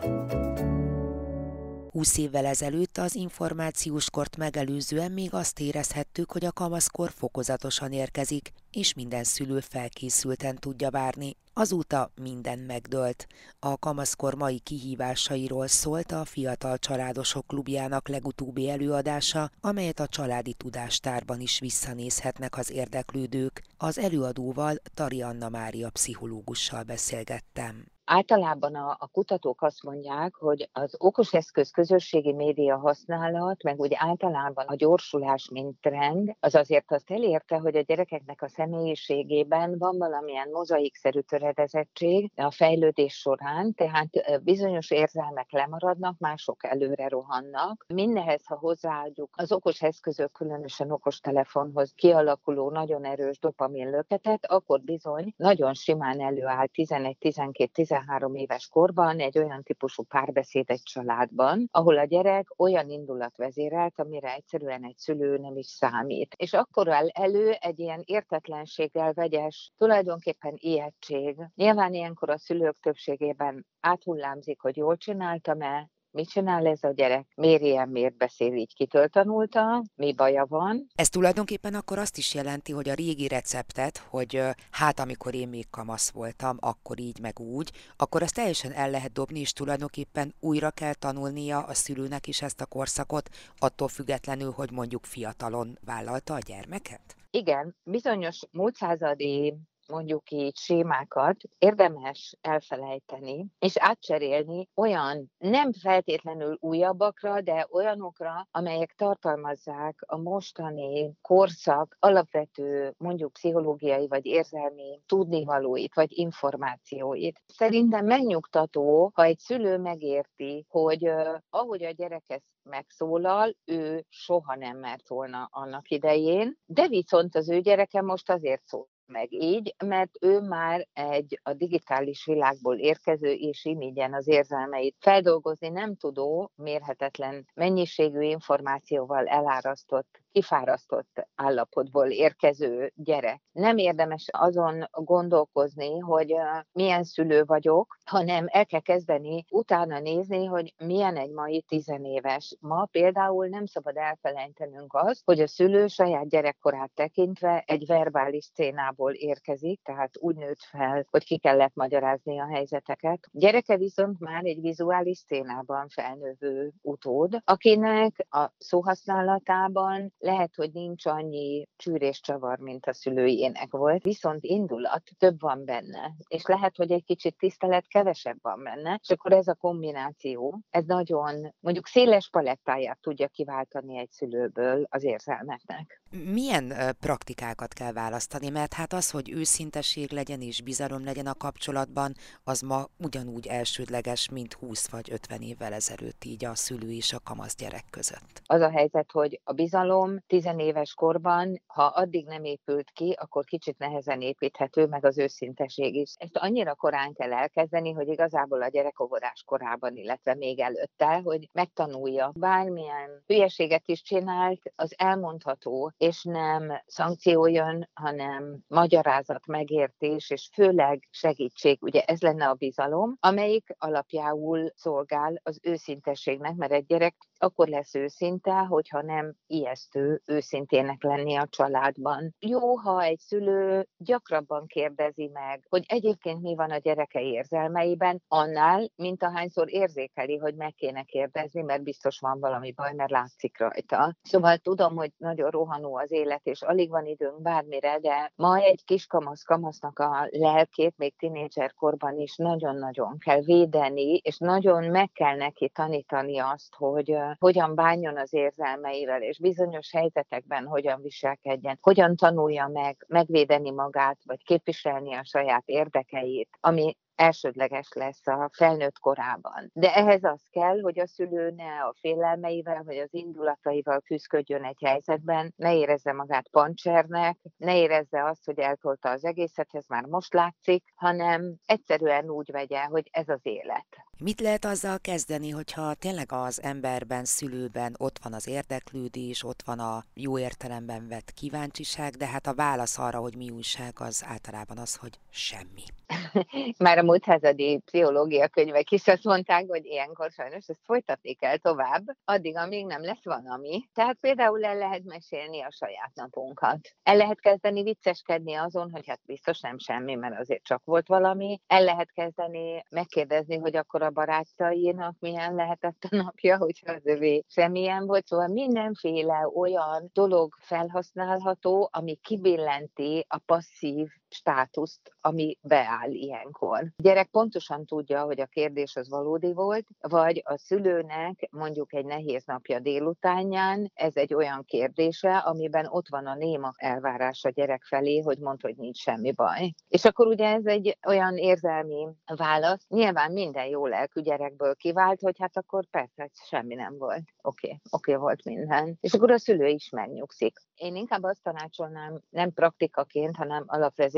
20 1.94 2.18
évvel 2.18 2.46
ezelőtt 2.46 2.98
az 2.98 3.14
információs 3.14 4.10
kort 4.10 4.36
megelőzően 4.36 5.12
még 5.12 5.34
azt 5.34 5.60
érezhettük, 5.60 6.32
hogy 6.32 6.44
a 6.44 6.52
kamaszkor 6.52 7.10
fokozatosan 7.10 7.92
érkezik, 7.92 8.52
és 8.70 8.94
minden 8.94 9.24
szülő 9.24 9.60
felkészülten 9.60 10.56
tudja 10.56 10.90
várni. 10.90 11.36
Azóta 11.52 12.10
minden 12.14 12.58
megdőlt. 12.58 13.26
A 13.58 13.78
kamaszkor 13.78 14.34
mai 14.34 14.58
kihívásairól 14.58 15.66
szólt 15.66 16.12
a 16.12 16.24
Fiatal 16.24 16.78
Családosok 16.78 17.46
Klubjának 17.46 18.08
legutóbbi 18.08 18.70
előadása, 18.70 19.50
amelyet 19.60 20.00
a 20.00 20.06
családi 20.06 20.52
tudástárban 20.52 21.40
is 21.40 21.58
visszanézhetnek 21.58 22.56
az 22.56 22.70
érdeklődők. 22.70 23.64
Az 23.76 23.98
előadóval 23.98 24.76
Tari 24.94 25.22
Anna 25.22 25.48
Mária 25.48 25.90
pszichológussal 25.90 26.82
beszélgettem. 26.82 27.93
Általában 28.04 28.74
a, 28.74 28.96
a 28.98 29.06
kutatók 29.06 29.62
azt 29.62 29.82
mondják, 29.82 30.34
hogy 30.34 30.68
az 30.72 30.94
okos 30.98 31.32
eszköz 31.32 31.70
közösségi 31.70 32.32
média 32.32 32.76
használat, 32.76 33.62
meg 33.62 33.80
úgy 33.80 33.92
általában 33.94 34.66
a 34.66 34.74
gyorsulás, 34.74 35.48
mint 35.52 35.80
trend, 35.80 36.36
az 36.40 36.54
azért 36.54 36.92
azt 36.92 37.10
elérte, 37.10 37.56
hogy 37.56 37.76
a 37.76 37.80
gyerekeknek 37.80 38.42
a 38.42 38.48
személyiségében 38.48 39.78
van 39.78 39.98
valamilyen 39.98 40.48
mozaikszerű 40.52 41.20
töredezettség 41.20 42.30
a 42.36 42.50
fejlődés 42.50 43.14
során, 43.14 43.74
tehát 43.74 44.42
bizonyos 44.42 44.90
érzelmek 44.90 45.50
lemaradnak, 45.50 46.18
mások 46.18 46.64
előre 46.64 47.08
rohannak. 47.08 47.84
Mindenhez, 47.88 48.46
ha 48.46 48.56
hozzáadjuk 48.56 49.30
az 49.36 49.52
okos 49.52 49.82
eszközök, 49.82 50.32
különösen 50.32 50.90
okos 50.90 51.20
telefonhoz 51.20 51.92
kialakuló 51.94 52.70
nagyon 52.70 53.04
erős 53.04 53.38
dopamin 53.38 53.90
löketet, 53.90 54.46
akkor 54.46 54.80
bizony 54.80 55.34
nagyon 55.36 55.74
simán 55.74 56.20
előáll 56.20 56.66
11-12 56.72 57.68
13 57.72 57.93
éves 58.32 58.68
korban 58.68 59.20
egy 59.20 59.38
olyan 59.38 59.62
típusú 59.62 60.02
párbeszéd 60.02 60.70
egy 60.70 60.82
családban, 60.82 61.68
ahol 61.70 61.98
a 61.98 62.04
gyerek 62.04 62.46
olyan 62.56 62.90
indulat 62.90 63.36
vezérelt, 63.36 63.98
amire 63.98 64.34
egyszerűen 64.34 64.84
egy 64.84 64.96
szülő 64.96 65.38
nem 65.38 65.56
is 65.56 65.66
számít. 65.66 66.34
És 66.36 66.52
akkor 66.52 66.88
áll 66.88 67.08
elő 67.08 67.50
egy 67.50 67.78
ilyen 67.78 68.02
értetlenséggel 68.04 69.12
vegyes, 69.12 69.72
tulajdonképpen 69.76 70.52
ijegység. 70.56 71.36
Nyilván 71.54 71.94
ilyenkor 71.94 72.30
a 72.30 72.38
szülők 72.38 72.78
többségében 72.80 73.66
áthullámzik, 73.80 74.60
hogy 74.60 74.76
jól 74.76 74.96
csináltam-e, 74.96 75.90
mit 76.14 76.28
csinál 76.28 76.66
ez 76.66 76.82
a 76.82 76.92
gyerek, 76.92 77.26
miért 77.34 77.62
ilyen, 77.62 77.88
miért 77.88 78.16
beszél 78.16 78.54
így, 78.54 78.74
kitől 78.74 79.08
tanulta, 79.08 79.82
mi 79.94 80.14
baja 80.14 80.46
van. 80.48 80.86
Ez 80.94 81.08
tulajdonképpen 81.08 81.74
akkor 81.74 81.98
azt 81.98 82.18
is 82.18 82.34
jelenti, 82.34 82.72
hogy 82.72 82.88
a 82.88 82.94
régi 82.94 83.28
receptet, 83.28 83.98
hogy 83.98 84.42
hát 84.70 85.00
amikor 85.00 85.34
én 85.34 85.48
még 85.48 85.70
kamasz 85.70 86.10
voltam, 86.10 86.56
akkor 86.60 86.98
így 86.98 87.18
meg 87.20 87.40
úgy, 87.40 87.70
akkor 87.96 88.22
azt 88.22 88.34
teljesen 88.34 88.72
el 88.72 88.90
lehet 88.90 89.12
dobni, 89.12 89.40
és 89.40 89.52
tulajdonképpen 89.52 90.34
újra 90.40 90.70
kell 90.70 90.94
tanulnia 90.94 91.58
a 91.58 91.74
szülőnek 91.74 92.26
is 92.26 92.42
ezt 92.42 92.60
a 92.60 92.66
korszakot, 92.66 93.28
attól 93.58 93.88
függetlenül, 93.88 94.50
hogy 94.50 94.70
mondjuk 94.70 95.04
fiatalon 95.04 95.78
vállalta 95.84 96.34
a 96.34 96.38
gyermeket? 96.46 97.16
Igen, 97.30 97.76
bizonyos 97.82 98.40
múlt 98.50 98.74
századi 98.74 99.54
mondjuk 99.88 100.30
így 100.30 100.56
sémákat 100.56 101.36
érdemes 101.58 102.36
elfelejteni, 102.40 103.46
és 103.58 103.76
átcserélni 103.76 104.68
olyan 104.74 105.32
nem 105.38 105.72
feltétlenül 105.72 106.56
újabbakra, 106.60 107.40
de 107.40 107.66
olyanokra, 107.70 108.48
amelyek 108.50 108.94
tartalmazzák 108.96 109.98
a 110.06 110.16
mostani 110.16 111.12
korszak 111.20 111.96
alapvető 112.00 112.94
mondjuk 112.98 113.32
pszichológiai 113.32 114.08
vagy 114.08 114.26
érzelmi 114.26 115.00
tudnivalóit, 115.06 115.94
vagy 115.94 116.18
információit. 116.18 117.42
Szerintem 117.46 118.06
megnyugtató, 118.06 119.10
ha 119.14 119.22
egy 119.22 119.38
szülő 119.38 119.78
megérti, 119.78 120.66
hogy 120.68 121.08
uh, 121.08 121.36
ahogy 121.50 121.84
a 121.84 121.90
gyerek 121.90 122.24
ezt 122.26 122.44
megszólal, 122.62 123.56
ő 123.64 124.04
soha 124.08 124.56
nem 124.56 124.78
mert 124.78 125.08
volna 125.08 125.48
annak 125.50 125.90
idején, 125.90 126.58
de 126.66 126.88
viszont 126.88 127.34
az 127.34 127.48
ő 127.48 127.60
gyereke 127.60 128.02
most 128.02 128.30
azért 128.30 128.66
szól 128.66 128.88
meg 129.06 129.32
így, 129.32 129.74
mert 129.84 130.10
ő 130.20 130.40
már 130.40 130.86
egy 130.92 131.40
a 131.42 131.52
digitális 131.52 132.24
világból 132.24 132.78
érkező 132.78 133.32
és 133.32 133.64
imigyen 133.64 134.14
az 134.14 134.28
érzelmeit 134.28 134.96
feldolgozni 135.00 135.68
nem 135.68 135.96
tudó, 135.96 136.50
mérhetetlen 136.54 137.46
mennyiségű 137.54 138.20
információval 138.20 139.26
elárasztott 139.26 140.23
kifárasztott 140.34 141.26
állapotból 141.34 142.06
érkező 142.06 142.92
gyerek. 142.94 143.42
Nem 143.52 143.76
érdemes 143.76 144.26
azon 144.30 144.88
gondolkozni, 144.90 145.98
hogy 145.98 146.34
milyen 146.72 147.04
szülő 147.04 147.44
vagyok, 147.44 147.96
hanem 148.04 148.46
el 148.48 148.66
kell 148.66 148.80
kezdeni 148.80 149.44
utána 149.50 149.98
nézni, 149.98 150.44
hogy 150.44 150.74
milyen 150.76 151.16
egy 151.16 151.30
mai 151.30 151.64
tizenéves. 151.68 152.56
Ma 152.60 152.84
például 152.84 153.46
nem 153.46 153.66
szabad 153.66 153.96
elfelejtenünk 153.96 154.94
azt, 154.94 155.22
hogy 155.24 155.40
a 155.40 155.46
szülő 155.46 155.86
saját 155.86 156.28
gyerekkorát 156.28 156.90
tekintve 156.94 157.62
egy 157.66 157.86
verbális 157.86 158.44
szénából 158.44 159.12
érkezik, 159.12 159.80
tehát 159.82 160.16
úgy 160.18 160.36
nőtt 160.36 160.62
fel, 160.62 161.06
hogy 161.10 161.24
ki 161.24 161.38
kellett 161.38 161.74
magyarázni 161.74 162.40
a 162.40 162.46
helyzeteket. 162.46 163.28
Gyereke 163.32 163.76
viszont 163.76 164.20
már 164.20 164.44
egy 164.44 164.60
vizuális 164.60 165.18
szénában 165.18 165.88
felnövő 165.88 166.72
utód, 166.82 167.36
akinek 167.44 168.26
a 168.28 168.52
szóhasználatában 168.58 170.12
lehet, 170.24 170.54
hogy 170.54 170.70
nincs 170.72 171.06
annyi 171.06 171.66
csűréscsavar, 171.76 172.58
mint 172.58 172.86
a 172.86 172.92
szülőjének 172.92 173.70
volt, 173.70 174.02
viszont 174.02 174.44
indulat 174.44 175.02
több 175.18 175.40
van 175.40 175.64
benne, 175.64 176.14
és 176.28 176.44
lehet, 176.44 176.76
hogy 176.76 176.92
egy 176.92 177.04
kicsit 177.04 177.36
tisztelet 177.38 177.86
kevesebb 177.86 178.38
van 178.42 178.62
benne, 178.62 178.98
és 179.02 179.10
akkor 179.10 179.32
ez 179.32 179.48
a 179.48 179.54
kombináció, 179.54 180.60
ez 180.70 180.84
nagyon, 180.84 181.54
mondjuk 181.60 181.86
széles 181.86 182.28
palettáját 182.30 182.98
tudja 183.00 183.28
kiváltani 183.28 183.98
egy 183.98 184.10
szülőből 184.10 184.86
az 184.88 185.04
érzelmeknek. 185.04 186.02
Milyen 186.32 186.72
praktikákat 187.00 187.72
kell 187.72 187.92
választani? 187.92 188.48
Mert 188.48 188.72
hát 188.72 188.92
az, 188.92 189.10
hogy 189.10 189.30
őszinteség 189.30 190.12
legyen 190.12 190.40
és 190.40 190.62
bizalom 190.62 191.04
legyen 191.04 191.26
a 191.26 191.34
kapcsolatban, 191.34 192.12
az 192.44 192.60
ma 192.60 192.84
ugyanúgy 192.98 193.46
elsődleges, 193.46 194.28
mint 194.30 194.52
20 194.52 194.90
vagy 194.90 195.12
50 195.12 195.40
évvel 195.40 195.72
ezelőtt 195.72 196.24
így 196.24 196.44
a 196.44 196.54
szülő 196.54 196.90
és 196.90 197.12
a 197.12 197.20
kamasz 197.24 197.54
gyerek 197.56 197.84
között. 197.90 198.42
Az 198.44 198.60
a 198.60 198.70
helyzet, 198.70 199.10
hogy 199.12 199.40
a 199.44 199.52
bizalom 199.52 200.13
tizenéves 200.26 200.94
korban, 200.94 201.62
ha 201.66 201.84
addig 201.84 202.26
nem 202.26 202.44
épült 202.44 202.90
ki, 202.90 203.14
akkor 203.20 203.44
kicsit 203.44 203.78
nehezen 203.78 204.20
építhető, 204.20 204.86
meg 204.86 205.04
az 205.04 205.18
őszinteség 205.18 205.94
is. 205.94 206.12
Ezt 206.16 206.36
annyira 206.36 206.74
korán 206.74 207.12
kell 207.12 207.32
elkezdeni, 207.32 207.92
hogy 207.92 208.08
igazából 208.08 208.62
a 208.62 208.68
gyerekovodás 208.68 209.42
korában, 209.46 209.96
illetve 209.96 210.34
még 210.34 210.60
előtte, 210.60 211.20
hogy 211.24 211.48
megtanulja, 211.52 212.32
bármilyen 212.34 213.22
hülyeséget 213.26 213.88
is 213.88 214.02
csinált, 214.02 214.60
az 214.74 214.94
elmondható, 214.96 215.92
és 215.96 216.22
nem 216.22 216.82
szankció 216.86 217.46
jön, 217.46 217.90
hanem 217.92 218.58
magyarázat, 218.66 219.46
megértés, 219.46 220.30
és 220.30 220.48
főleg 220.52 221.08
segítség. 221.10 221.82
Ugye 221.82 222.02
ez 222.02 222.20
lenne 222.20 222.48
a 222.48 222.54
bizalom, 222.54 223.16
amelyik 223.20 223.74
alapjául 223.78 224.70
szolgál 224.74 225.40
az 225.42 225.58
őszintességnek, 225.62 226.54
mert 226.54 226.72
egy 226.72 226.86
gyerek 226.86 227.14
akkor 227.38 227.68
lesz 227.68 227.94
őszinte, 227.94 228.52
hogyha 228.52 229.02
nem 229.02 229.34
ijesztő 229.46 230.03
őszintének 230.24 231.02
lenni 231.02 231.36
a 231.36 231.46
családban. 231.50 232.34
Jó, 232.38 232.76
ha 232.76 233.02
egy 233.02 233.18
szülő 233.18 233.86
gyakrabban 233.96 234.66
kérdezi 234.66 235.30
meg, 235.32 235.66
hogy 235.68 235.84
egyébként 235.86 236.42
mi 236.42 236.54
van 236.54 236.70
a 236.70 236.78
gyereke 236.78 237.20
érzelmeiben, 237.20 238.22
annál, 238.28 238.88
mint 238.96 239.22
ahányszor 239.22 239.72
érzékeli, 239.72 240.36
hogy 240.36 240.54
meg 240.54 240.74
kéne 240.74 241.02
kérdezni, 241.02 241.62
mert 241.62 241.82
biztos 241.82 242.18
van 242.18 242.40
valami 242.40 242.72
baj, 242.72 242.92
mert 242.94 243.10
látszik 243.10 243.58
rajta. 243.58 244.14
Szóval 244.22 244.56
tudom, 244.56 244.96
hogy 244.96 245.12
nagyon 245.16 245.50
rohanó 245.50 245.96
az 245.96 246.12
élet, 246.12 246.46
és 246.46 246.62
alig 246.62 246.90
van 246.90 247.06
időnk 247.06 247.42
bármire, 247.42 247.98
de 247.98 248.32
ma 248.36 248.56
egy 248.56 248.84
kiskamasz 248.84 249.42
kamasznak 249.42 249.98
a 249.98 250.28
lelkét 250.30 250.96
még 250.96 251.16
tinédzserkorban 251.16 252.18
is 252.18 252.36
nagyon-nagyon 252.36 253.18
kell 253.18 253.40
védeni, 253.40 254.16
és 254.16 254.38
nagyon 254.38 254.84
meg 254.84 255.10
kell 255.12 255.36
neki 255.36 255.68
tanítani 255.68 256.38
azt, 256.38 256.74
hogy 256.74 257.16
hogyan 257.38 257.74
bánjon 257.74 258.18
az 258.18 258.32
érzelmeivel, 258.32 259.22
és 259.22 259.38
bizonyos 259.38 259.93
helyzetekben 259.94 260.66
hogyan 260.66 261.02
viselkedjen, 261.02 261.78
hogyan 261.80 262.16
tanulja 262.16 262.68
meg 262.68 263.04
megvédeni 263.08 263.70
magát, 263.70 264.18
vagy 264.24 264.44
képviselni 264.44 265.14
a 265.14 265.24
saját 265.24 265.62
érdekeit, 265.66 266.48
ami 266.60 266.96
elsődleges 267.14 267.88
lesz 267.92 268.26
a 268.26 268.50
felnőtt 268.52 268.98
korában. 268.98 269.70
De 269.72 269.94
ehhez 269.94 270.24
az 270.24 270.42
kell, 270.50 270.80
hogy 270.80 271.00
a 271.00 271.06
szülő 271.06 271.50
ne 271.50 271.80
a 271.82 271.94
félelmeivel 272.00 272.82
vagy 272.84 272.96
az 272.96 273.08
indulataival 273.10 274.00
küzdködjön 274.00 274.64
egy 274.64 274.82
helyzetben, 274.84 275.52
ne 275.56 275.74
érezze 275.76 276.12
magát 276.12 276.48
pancsernek, 276.48 277.38
ne 277.56 277.76
érezze 277.76 278.24
azt, 278.24 278.44
hogy 278.44 278.58
eltolta 278.58 279.10
az 279.10 279.24
egészet, 279.24 279.68
ez 279.72 279.86
már 279.88 280.04
most 280.04 280.34
látszik, 280.34 280.84
hanem 280.94 281.54
egyszerűen 281.66 282.30
úgy 282.30 282.50
vegye, 282.50 282.82
hogy 282.84 283.08
ez 283.12 283.28
az 283.28 283.40
élet. 283.42 283.86
Mit 284.18 284.40
lehet 284.40 284.64
azzal 284.64 284.98
kezdeni, 284.98 285.50
hogyha 285.50 285.94
tényleg 285.94 286.32
az 286.32 286.62
emberben, 286.62 287.24
szülőben 287.24 287.94
ott 287.98 288.18
van 288.22 288.32
az 288.32 288.48
érdeklődés, 288.48 289.44
ott 289.44 289.62
van 289.64 289.78
a 289.78 290.04
jó 290.14 290.38
értelemben 290.38 291.08
vett 291.08 291.30
kíváncsiság, 291.30 292.12
de 292.12 292.26
hát 292.26 292.46
a 292.46 292.54
válasz 292.54 292.98
arra, 292.98 293.18
hogy 293.18 293.36
mi 293.36 293.50
újság, 293.50 293.92
az 293.98 294.24
általában 294.26 294.78
az, 294.78 294.96
hogy 294.96 295.18
semmi. 295.30 295.82
Már 296.84 296.98
a 296.98 297.02
múlt 297.04 297.24
házadi 297.24 297.78
pszichológia 297.84 298.48
könyvek 298.48 298.90
is 298.90 299.06
azt 299.08 299.24
mondták, 299.24 299.64
hogy 299.68 299.84
ilyenkor 299.84 300.30
sajnos 300.30 300.66
ezt 300.66 300.84
folytatni 300.84 301.34
kell 301.34 301.56
tovább, 301.56 302.04
addig, 302.24 302.56
amíg 302.56 302.86
nem 302.86 303.02
lesz 303.02 303.24
valami. 303.24 303.88
Tehát 303.92 304.16
például 304.20 304.64
el 304.64 304.76
lehet 304.76 305.04
mesélni 305.04 305.62
a 305.62 305.70
saját 305.70 306.10
napunkat. 306.14 306.78
El 307.02 307.16
lehet 307.16 307.40
kezdeni 307.40 307.82
vicceskedni 307.82 308.54
azon, 308.54 308.90
hogy 308.90 309.06
hát 309.06 309.20
biztos 309.24 309.60
nem 309.60 309.78
semmi, 309.78 310.14
mert 310.14 310.38
azért 310.38 310.64
csak 310.64 310.84
volt 310.84 311.06
valami. 311.06 311.60
El 311.66 311.84
lehet 311.84 312.12
kezdeni 312.12 312.82
megkérdezni, 312.90 313.56
hogy 313.56 313.76
akkor 313.76 314.02
a 314.02 314.10
barátainak 314.10 315.16
milyen 315.18 315.54
lehetett 315.54 316.06
a 316.10 316.16
napja, 316.16 316.56
hogyha 316.56 316.92
az 316.92 317.06
övé 317.06 317.44
semmilyen 317.48 318.06
volt. 318.06 318.26
Szóval 318.26 318.48
mindenféle 318.48 319.48
olyan 319.54 320.10
dolog 320.12 320.54
felhasználható, 320.60 321.88
ami 321.92 322.18
kibillenti 322.22 323.24
a 323.28 323.38
passzív 323.46 324.08
státuszt, 324.34 325.12
ami 325.20 325.58
beáll 325.62 326.10
ilyenkor. 326.10 326.78
A 326.96 327.02
gyerek 327.02 327.30
pontosan 327.30 327.84
tudja, 327.84 328.22
hogy 328.22 328.40
a 328.40 328.46
kérdés 328.46 328.96
az 328.96 329.08
valódi 329.08 329.52
volt, 329.52 329.86
vagy 330.00 330.42
a 330.44 330.58
szülőnek 330.58 331.48
mondjuk 331.50 331.94
egy 331.94 332.04
nehéz 332.04 332.44
napja 332.44 332.78
délutánján 332.78 333.90
ez 333.94 334.16
egy 334.16 334.34
olyan 334.34 334.64
kérdése, 334.64 335.36
amiben 335.36 335.86
ott 335.86 336.08
van 336.08 336.26
a 336.26 336.34
néma 336.34 336.72
elvárás 336.76 337.44
a 337.44 337.48
gyerek 337.48 337.84
felé, 337.84 338.18
hogy 338.18 338.38
mond, 338.38 338.60
hogy 338.60 338.76
nincs 338.76 338.98
semmi 338.98 339.32
baj. 339.32 339.74
És 339.88 340.04
akkor 340.04 340.26
ugye 340.26 340.46
ez 340.46 340.66
egy 340.66 340.98
olyan 341.06 341.36
érzelmi 341.36 342.06
válasz, 342.36 342.86
nyilván 342.88 343.32
minden 343.32 343.66
jó 343.66 343.86
lelkű 343.86 344.20
gyerekből 344.20 344.74
kivált, 344.74 345.20
hogy 345.20 345.36
hát 345.38 345.56
akkor 345.56 345.86
persze 345.86 346.30
semmi 346.32 346.74
nem 346.74 346.98
volt. 346.98 347.24
Oké, 347.42 347.66
okay, 347.66 347.80
oké 347.90 348.10
okay 348.10 348.22
volt 348.22 348.44
minden. 348.44 348.98
És 349.00 349.12
akkor 349.12 349.30
a 349.30 349.38
szülő 349.38 349.66
is 349.66 349.90
megnyugszik. 349.90 350.58
Én 350.74 350.96
inkább 350.96 351.22
azt 351.22 351.42
tanácsolnám, 351.42 352.20
nem 352.30 352.52
praktikaként, 352.52 353.36
hanem 353.36 353.64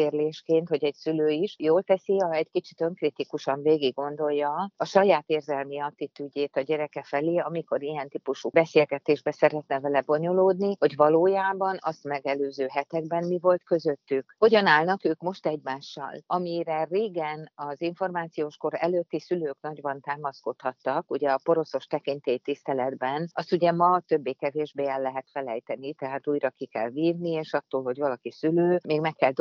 alapvezérlésként, 0.07 0.69
hogy 0.69 0.85
egy 0.85 0.95
szülő 0.95 1.29
is 1.29 1.55
jól 1.59 1.83
teszi, 1.83 2.19
ha 2.19 2.33
egy 2.33 2.51
kicsit 2.51 2.81
önkritikusan 2.81 3.63
végig 3.63 3.95
gondolja 3.95 4.71
a 4.77 4.85
saját 4.85 5.25
érzelmi 5.27 5.81
attitűdjét 5.81 6.57
a 6.57 6.61
gyereke 6.61 7.03
felé, 7.03 7.37
amikor 7.37 7.83
ilyen 7.83 8.09
típusú 8.09 8.49
beszélgetésbe 8.49 9.31
szeretne 9.31 9.81
vele 9.81 10.01
bonyolódni, 10.01 10.77
hogy 10.79 10.97
valójában 10.97 11.79
azt 11.81 12.05
megelőző 12.05 12.67
hetekben 12.71 13.27
mi 13.27 13.39
volt 13.39 13.65
közöttük. 13.65 14.35
Hogyan 14.39 14.67
állnak 14.67 15.05
ők 15.05 15.21
most 15.21 15.47
egymással? 15.47 16.23
Amire 16.27 16.87
régen 16.91 17.53
az 17.55 17.81
információs 17.81 18.57
kor 18.57 18.73
előtti 18.77 19.21
szülők 19.21 19.57
nagyban 19.61 20.01
támaszkodhattak, 20.01 21.11
ugye 21.11 21.31
a 21.31 21.41
poroszos 21.43 21.87
tekintély 21.87 22.39
tiszteletben, 22.39 23.29
azt 23.33 23.53
ugye 23.53 23.73
ma 23.73 24.01
többé-kevésbé 24.01 24.87
el 24.87 25.01
lehet 25.01 25.29
felejteni, 25.33 25.95
tehát 25.95 26.27
újra 26.27 26.51
ki 26.51 26.67
kell 26.67 26.91
vívni, 26.91 27.31
és 27.31 27.53
attól, 27.53 27.83
hogy 27.83 27.99
valaki 27.99 28.31
szülő, 28.31 28.81
még 28.85 29.01
meg 29.01 29.15
kell 29.15 29.33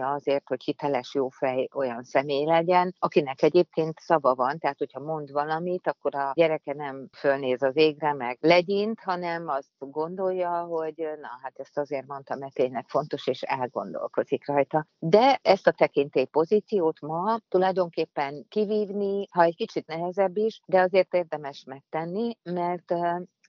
dolgoznia 0.00 0.12
azért, 0.12 0.48
hogy 0.48 0.62
hiteles, 0.64 1.14
jó 1.14 1.28
fej 1.28 1.68
olyan 1.74 2.02
személy 2.02 2.44
legyen, 2.44 2.94
akinek 2.98 3.42
egyébként 3.42 3.98
szava 3.98 4.34
van, 4.34 4.58
tehát 4.58 4.78
hogyha 4.78 5.00
mond 5.00 5.32
valamit, 5.32 5.86
akkor 5.86 6.14
a 6.14 6.32
gyereke 6.34 6.74
nem 6.74 7.08
fölnéz 7.16 7.62
az 7.62 7.76
égre, 7.76 8.12
meg 8.12 8.38
legyint, 8.40 9.00
hanem 9.00 9.48
azt 9.48 9.70
gondolja, 9.78 10.60
hogy 10.60 10.94
na 11.20 11.28
hát 11.42 11.58
ezt 11.58 11.78
azért 11.78 12.06
mondtam, 12.06 12.38
mert 12.38 12.54
tényleg 12.54 12.88
fontos, 12.88 13.26
és 13.26 13.42
elgondolkozik 13.42 14.46
rajta. 14.46 14.86
De 14.98 15.38
ezt 15.42 15.66
a 15.66 15.72
tekintély 15.72 16.24
pozíciót 16.24 17.00
ma 17.00 17.38
tulajdonképpen 17.48 18.46
kivívni, 18.48 19.26
ha 19.30 19.42
egy 19.42 19.56
kicsit 19.56 19.86
nehezebb 19.86 20.36
is, 20.36 20.60
de 20.66 20.80
azért 20.80 21.14
érdemes 21.14 21.64
megtenni, 21.66 22.36
mert 22.42 22.94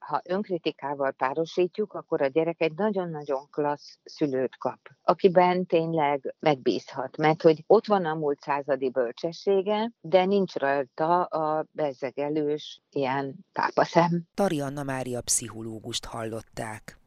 ha 0.01 0.22
önkritikával 0.24 1.12
párosítjuk, 1.12 1.93
akkor 1.93 2.22
a 2.22 2.27
gyerek 2.27 2.62
egy 2.62 2.74
nagyon-nagyon 2.75 3.48
klassz 3.51 4.00
szülőt 4.03 4.58
kap, 4.58 4.79
akiben 5.01 5.65
tényleg 5.65 6.36
megbízhat, 6.39 7.17
mert 7.17 7.41
hogy 7.41 7.63
ott 7.67 7.86
van 7.86 8.05
a 8.05 8.15
múlt 8.15 8.39
századi 8.39 8.89
bölcsessége, 8.89 9.91
de 10.01 10.25
nincs 10.25 10.55
rajta 10.55 11.24
a 11.24 11.65
bezegelős 11.72 12.81
ilyen 12.89 13.36
pápaszem. 13.53 14.24
Tari 14.34 14.62
Anna 14.62 14.84
Mária 14.84 15.22
pszichológust 15.22 16.05
hallották. 16.05 16.98